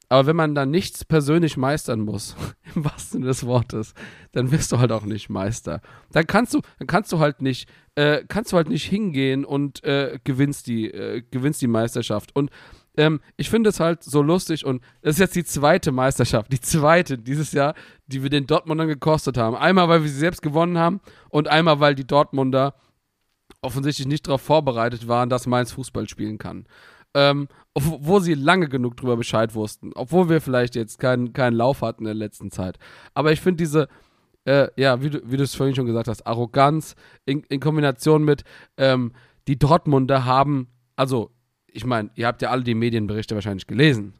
[0.09, 2.35] aber wenn man da nichts persönlich meistern muss,
[2.75, 3.95] im wahrsten Sinne des Wortes,
[4.33, 5.81] dann wirst du halt auch nicht Meister.
[6.13, 9.85] Dann kannst du, dann kannst du halt nicht, äh, kannst du halt nicht hingehen und
[9.85, 12.35] äh, gewinnst die, äh, gewinnst die Meisterschaft.
[12.35, 12.51] Und
[12.99, 16.61] ähm, ich finde es halt so lustig und das ist jetzt die zweite Meisterschaft, die
[16.61, 17.75] zweite dieses Jahr,
[18.07, 19.57] die wir den Dortmundern gekostet haben.
[19.57, 22.75] Einmal, weil wir sie selbst gewonnen haben und einmal, weil die Dortmunder
[23.63, 26.67] offensichtlich nicht darauf vorbereitet waren, dass Mainz Fußball spielen kann
[27.15, 31.83] ähm, wo sie lange genug drüber Bescheid wussten, obwohl wir vielleicht jetzt keinen keinen Lauf
[31.83, 32.79] hatten in der letzten Zeit.
[33.15, 33.89] Aber ich finde diese,
[34.45, 38.25] äh, ja, wie du, wie du es vorhin schon gesagt hast, Arroganz in, in Kombination
[38.25, 38.45] mit,
[38.77, 39.13] ähm,
[39.47, 41.31] die Dortmunder haben, also,
[41.73, 44.15] ich meine, ihr habt ja alle die Medienberichte wahrscheinlich gelesen.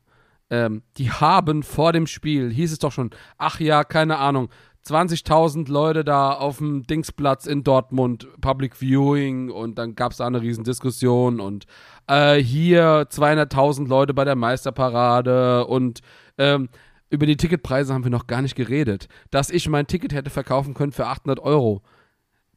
[0.51, 4.49] Ähm, die haben vor dem Spiel, hieß es doch schon, ach ja, keine Ahnung,
[4.87, 10.27] 20.000 Leute da auf dem Dingsplatz in Dortmund, Public Viewing und dann gab es da
[10.27, 11.67] eine Riesendiskussion und
[12.07, 16.01] äh, hier 200.000 Leute bei der Meisterparade und
[16.39, 16.71] ähm,
[17.11, 19.09] über die Ticketpreise haben wir noch gar nicht geredet.
[19.31, 21.83] Dass ich mein Ticket hätte verkaufen können für 800 Euro.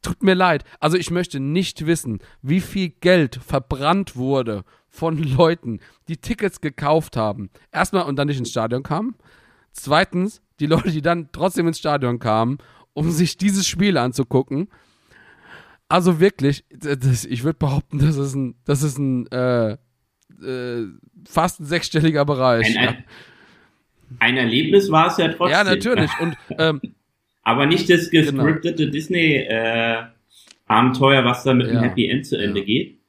[0.02, 0.64] Tut mir leid.
[0.80, 7.16] Also ich möchte nicht wissen, wie viel Geld verbrannt wurde von Leuten, die Tickets gekauft
[7.16, 7.50] haben.
[7.72, 9.16] Erstmal und dann nicht ins Stadion kamen.
[9.72, 12.58] Zweitens, die Leute, die dann trotzdem ins Stadion kamen,
[12.92, 14.68] um sich dieses Spiel anzugucken.
[15.88, 20.86] Also wirklich, das, ich würde behaupten, das ist ein, das ist ein äh, äh,
[21.26, 22.78] fast ein sechsstelliger Bereich.
[22.78, 23.04] Ein, ein,
[24.18, 25.52] ein, Erlebnis war es ja trotzdem.
[25.52, 26.10] Ja, natürlich.
[26.20, 26.80] Und, ähm,
[27.42, 28.92] Aber nicht das gescriptete genau.
[28.92, 31.72] Disney-Abenteuer, äh, was da mit ja.
[31.72, 32.66] einem Happy End zu Ende ja.
[32.66, 33.01] geht,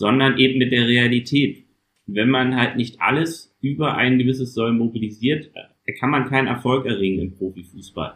[0.00, 1.66] sondern eben mit der Realität.
[2.06, 5.50] Wenn man halt nicht alles über ein gewisses Soll mobilisiert,
[5.98, 8.14] kann man keinen Erfolg erringen im Profifußball.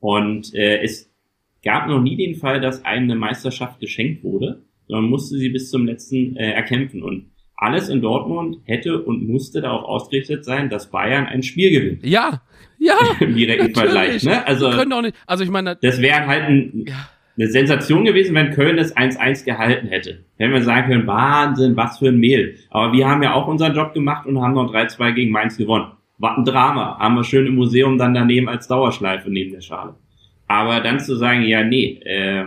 [0.00, 1.08] Und äh, es
[1.64, 5.70] gab noch nie den Fall, dass einem eine Meisterschaft geschenkt wurde, sondern musste sie bis
[5.70, 7.04] zum letzten äh, erkämpfen.
[7.04, 12.04] Und alles in Dortmund hätte und musste darauf ausgerichtet sein, dass Bayern ein Spiel gewinnt.
[12.04, 12.42] Ja,
[12.80, 12.96] ja.
[13.20, 14.24] Im direkten Vergleich.
[14.24, 14.44] Ne?
[14.44, 14.68] Also,
[15.02, 17.08] nicht, also ich meine, das wäre halt ein, ja.
[17.40, 20.24] Eine Sensation gewesen, wenn Köln das 1-1 gehalten hätte.
[20.36, 22.56] Hätten wir sagen können, Wahnsinn, was für ein Mehl.
[22.68, 25.92] Aber wir haben ja auch unseren Job gemacht und haben noch 3-2 gegen Mainz gewonnen.
[26.18, 26.98] Was ein Drama.
[26.98, 29.94] Haben wir schön im Museum dann daneben als Dauerschleife neben der Schale.
[30.48, 32.44] Aber dann zu sagen, ja, nee, äh,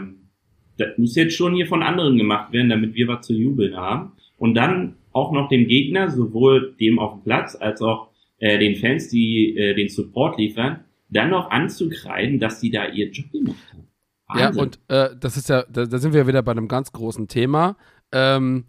[0.78, 4.12] das muss jetzt schon hier von anderen gemacht werden, damit wir was zu jubeln haben.
[4.38, 8.76] Und dann auch noch dem Gegner, sowohl dem auf dem Platz als auch äh, den
[8.76, 13.58] Fans, die äh, den Support liefern, dann noch anzukreiden, dass sie da ihr Job gemacht
[13.72, 13.83] haben.
[14.28, 14.56] Wahnsinn.
[14.56, 17.28] Ja, und äh, das ist ja, da, da, sind wir wieder bei einem ganz großen
[17.28, 17.76] Thema.
[18.12, 18.66] Ähm,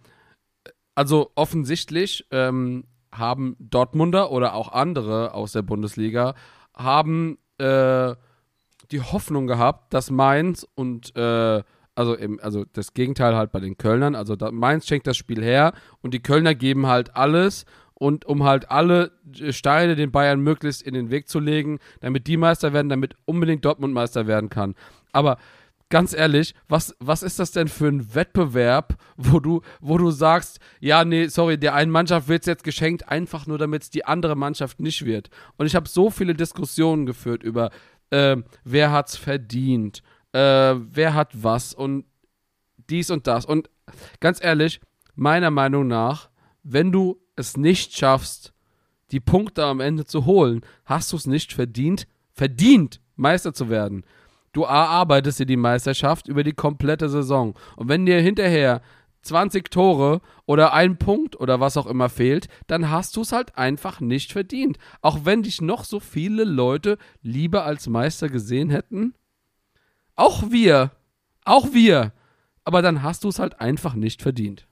[0.94, 6.34] also offensichtlich ähm, haben Dortmunder oder auch andere aus der Bundesliga
[6.76, 8.14] haben äh,
[8.90, 11.62] die Hoffnung gehabt, dass Mainz und äh,
[11.96, 15.42] also, im, also das Gegenteil halt bei den Kölnern, also da, Mainz schenkt das Spiel
[15.42, 19.12] her und die Kölner geben halt alles und um halt alle
[19.50, 23.64] Steine den Bayern möglichst in den Weg zu legen, damit die Meister werden, damit unbedingt
[23.64, 24.74] Dortmund Meister werden kann.
[25.14, 25.38] Aber
[25.90, 30.58] ganz ehrlich, was, was ist das denn für ein Wettbewerb, wo du, wo du sagst,
[30.80, 34.04] ja, nee, sorry, der einen Mannschaft wird es jetzt geschenkt, einfach nur damit es die
[34.04, 35.30] andere Mannschaft nicht wird.
[35.56, 37.70] Und ich habe so viele Diskussionen geführt über
[38.10, 40.02] äh, wer hat's verdient,
[40.32, 42.04] äh, wer hat was und
[42.90, 43.46] dies und das.
[43.46, 43.70] Und
[44.20, 44.80] ganz ehrlich,
[45.14, 46.28] meiner Meinung nach,
[46.62, 48.52] wenn du es nicht schaffst,
[49.10, 54.04] die Punkte am Ende zu holen, hast du es nicht verdient, verdient, Meister zu werden.
[54.54, 57.54] Du erarbeitest dir die Meisterschaft über die komplette Saison.
[57.76, 58.80] Und wenn dir hinterher
[59.22, 63.58] 20 Tore oder ein Punkt oder was auch immer fehlt, dann hast du es halt
[63.58, 64.78] einfach nicht verdient.
[65.02, 69.14] Auch wenn dich noch so viele Leute lieber als Meister gesehen hätten.
[70.14, 70.92] Auch wir.
[71.44, 72.12] Auch wir.
[72.62, 74.68] Aber dann hast du es halt einfach nicht verdient.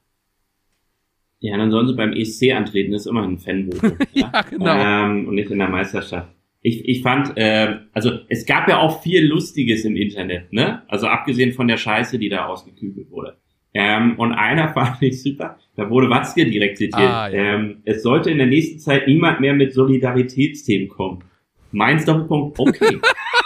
[1.41, 3.99] Ja, dann sollen sie beim ESC antreten, das ist immer ein Fanvote.
[4.12, 4.76] ja, genau.
[4.76, 6.30] Ähm, und nicht in der Meisterschaft.
[6.62, 10.82] Ich, ich fand, äh, also es gab ja auch viel Lustiges im Internet, ne?
[10.86, 13.36] Also abgesehen von der Scheiße, die da ausgekübelt wurde.
[13.74, 17.02] Ähm, und einer fand ich super, da wurde Watzke direkt zitiert.
[17.02, 17.54] Ah, ja.
[17.54, 21.24] ähm, es sollte in der nächsten Zeit niemand mehr mit Solidaritätsthemen kommen.
[21.72, 22.98] Meins Doppelpunkt, okay.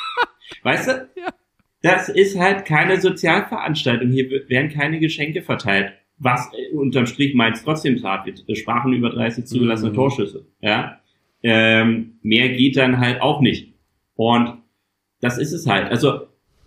[0.62, 0.92] weißt du?
[1.16, 1.28] Ja.
[1.80, 4.10] Das ist halt keine Sozialveranstaltung.
[4.10, 5.92] Hier werden keine Geschenke verteilt.
[6.18, 8.44] Was äh, unterm Strich meins trotzdem tat wird.
[8.58, 9.94] Sprachen über 30 zugelassene mhm.
[9.94, 10.46] Torschüsse.
[10.60, 11.00] Ja
[11.48, 13.74] ähm, mehr geht dann halt auch nicht.
[14.16, 14.58] Und
[15.20, 15.90] das ist es halt.
[15.90, 16.22] Also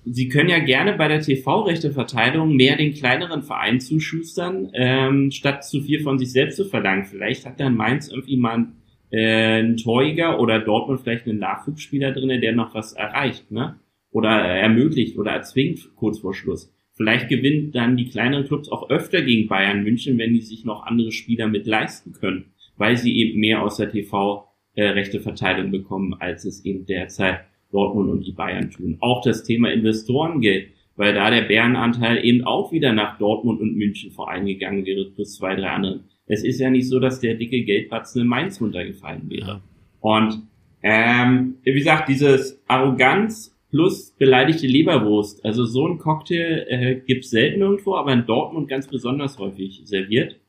[0.05, 5.81] Sie können ja gerne bei der TV-Rechteverteilung mehr den kleineren Verein zuschustern, ähm, statt zu
[5.81, 7.03] viel von sich selbst zu verlangen.
[7.03, 8.67] Vielleicht hat dann Mainz irgendwie mal
[9.11, 13.75] äh, einen Torjäger oder Dortmund vielleicht einen Nachwuchsspieler drinne, der noch was erreicht, ne?
[14.09, 16.73] Oder ermöglicht oder erzwingt kurz vor Schluss.
[16.93, 20.85] Vielleicht gewinnt dann die kleineren Clubs auch öfter gegen Bayern München, wenn die sich noch
[20.85, 22.45] andere Spieler mit leisten können,
[22.77, 27.41] weil sie eben mehr aus der TV äh, rechte Verteilung bekommen, als es eben derzeit
[27.71, 28.97] Dortmund und die Bayern tun.
[28.99, 34.11] Auch das Thema Investorengeld, weil da der Bärenanteil eben auch wieder nach Dortmund und München
[34.11, 36.01] voreingegangen wäre, plus zwei, drei andere.
[36.25, 39.47] Es ist ja nicht so, dass der dicke Geldbatzen in Mainz runtergefallen wäre.
[39.47, 39.61] Ja.
[39.99, 40.43] Und
[40.81, 47.61] ähm, wie gesagt, dieses Arroganz plus beleidigte Leberwurst, also so ein Cocktail äh, gibt's selten
[47.61, 50.39] irgendwo, aber in Dortmund ganz besonders häufig serviert.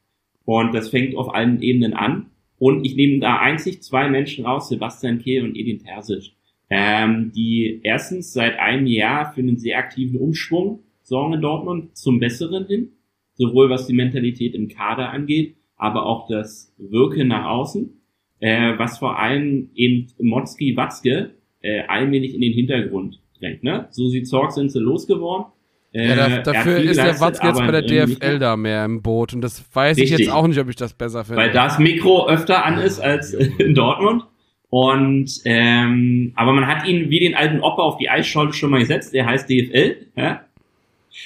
[0.44, 2.26] Und das fängt auf allen Ebenen an.
[2.60, 6.32] Und ich nehme da einzig zwei Menschen raus, Sebastian Kehl und Edin Terzic,
[6.68, 12.20] ähm, die erstens seit einem Jahr für einen sehr aktiven Umschwung sorgen in Dortmund zum
[12.20, 12.92] Besseren hin,
[13.32, 17.98] sowohl was die Mentalität im Kader angeht, aber auch das Wirken nach außen,
[18.40, 21.30] äh, was vor allem eben Motzki Watzke
[21.62, 23.64] äh, allmählich in den Hintergrund drängt.
[23.64, 23.88] Ne?
[23.90, 25.46] So sie Zorg sind sie losgeworden
[25.92, 29.34] ja, da, äh, dafür ist der Watzke jetzt bei der DFL da mehr im Boot
[29.34, 30.12] und das weiß richtig.
[30.12, 31.42] ich jetzt auch nicht, ob ich das besser finde.
[31.42, 34.24] Weil das Mikro öfter an ist als in Dortmund.
[34.68, 38.78] Und ähm, aber man hat ihn wie den alten Opa auf die Eisscholle schon mal
[38.78, 40.44] gesetzt, der heißt DFL, ja?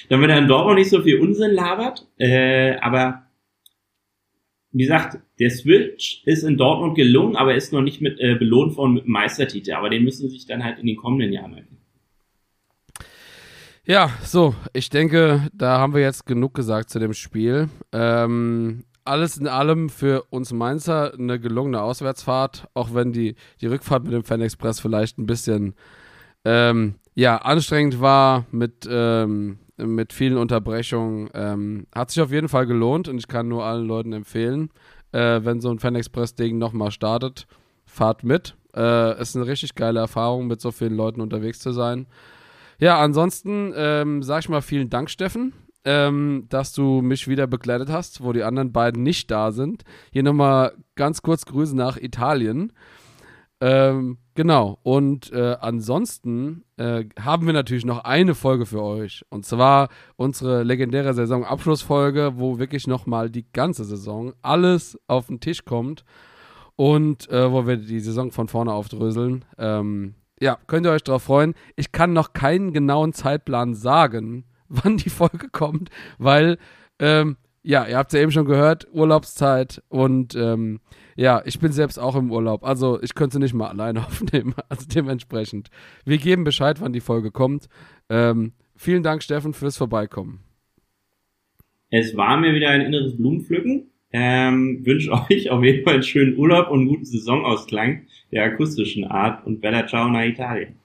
[0.08, 2.06] damit er in Dortmund nicht so viel Unsinn labert.
[2.16, 3.24] Äh, aber
[4.72, 8.76] wie gesagt, der Switch ist in Dortmund gelungen, aber ist noch nicht mit äh, belohnt
[8.78, 9.72] worden mit dem Meistertitel.
[9.72, 11.78] Aber den müssen sich dann halt in den kommenden Jahren halten.
[13.86, 17.68] Ja, so, ich denke, da haben wir jetzt genug gesagt zu dem Spiel.
[17.92, 24.04] Ähm, alles in allem für uns Mainzer eine gelungene Auswärtsfahrt, auch wenn die, die Rückfahrt
[24.04, 25.74] mit dem Fanexpress vielleicht ein bisschen
[26.46, 31.28] ähm, ja, anstrengend war mit, ähm, mit vielen Unterbrechungen.
[31.34, 34.70] Ähm, hat sich auf jeden Fall gelohnt und ich kann nur allen Leuten empfehlen,
[35.12, 37.46] äh, wenn so ein Fanexpress-Ding nochmal startet,
[37.84, 38.56] fahrt mit.
[38.74, 42.06] Äh, ist eine richtig geile Erfahrung, mit so vielen Leuten unterwegs zu sein.
[42.78, 45.52] Ja, ansonsten ähm, sag ich mal vielen Dank, Steffen,
[45.84, 49.84] ähm, dass du mich wieder begleitet hast, wo die anderen beiden nicht da sind.
[50.12, 52.72] Hier nochmal ganz kurz Grüße nach Italien.
[53.60, 59.24] Ähm, genau, und äh, ansonsten äh, haben wir natürlich noch eine Folge für euch.
[59.30, 65.64] Und zwar unsere legendäre Saisonabschlussfolge, wo wirklich nochmal die ganze Saison alles auf den Tisch
[65.64, 66.04] kommt
[66.76, 69.44] und äh, wo wir die Saison von vorne aufdröseln.
[69.56, 70.14] Ähm,
[70.44, 71.54] ja, könnt ihr euch darauf freuen.
[71.74, 75.88] Ich kann noch keinen genauen Zeitplan sagen, wann die Folge kommt,
[76.18, 76.58] weil,
[76.98, 80.80] ähm, ja, ihr habt es ja eben schon gehört, Urlaubszeit und ähm,
[81.16, 82.62] ja, ich bin selbst auch im Urlaub.
[82.62, 84.54] Also ich könnte nicht mal alleine aufnehmen.
[84.68, 85.70] Also dementsprechend.
[86.04, 87.68] Wir geben Bescheid, wann die Folge kommt.
[88.10, 90.40] Ähm, vielen Dank, Steffen, fürs Vorbeikommen.
[91.88, 93.86] Es war mir wieder ein inneres Blumenpflücken.
[94.12, 98.02] Ähm, wünsche euch auf jeden Fall einen schönen Urlaub und einen guten Saisonausklang
[98.34, 100.76] der akustischen Art und Bella Ciao nach Italien.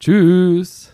[0.00, 0.91] Tschüss.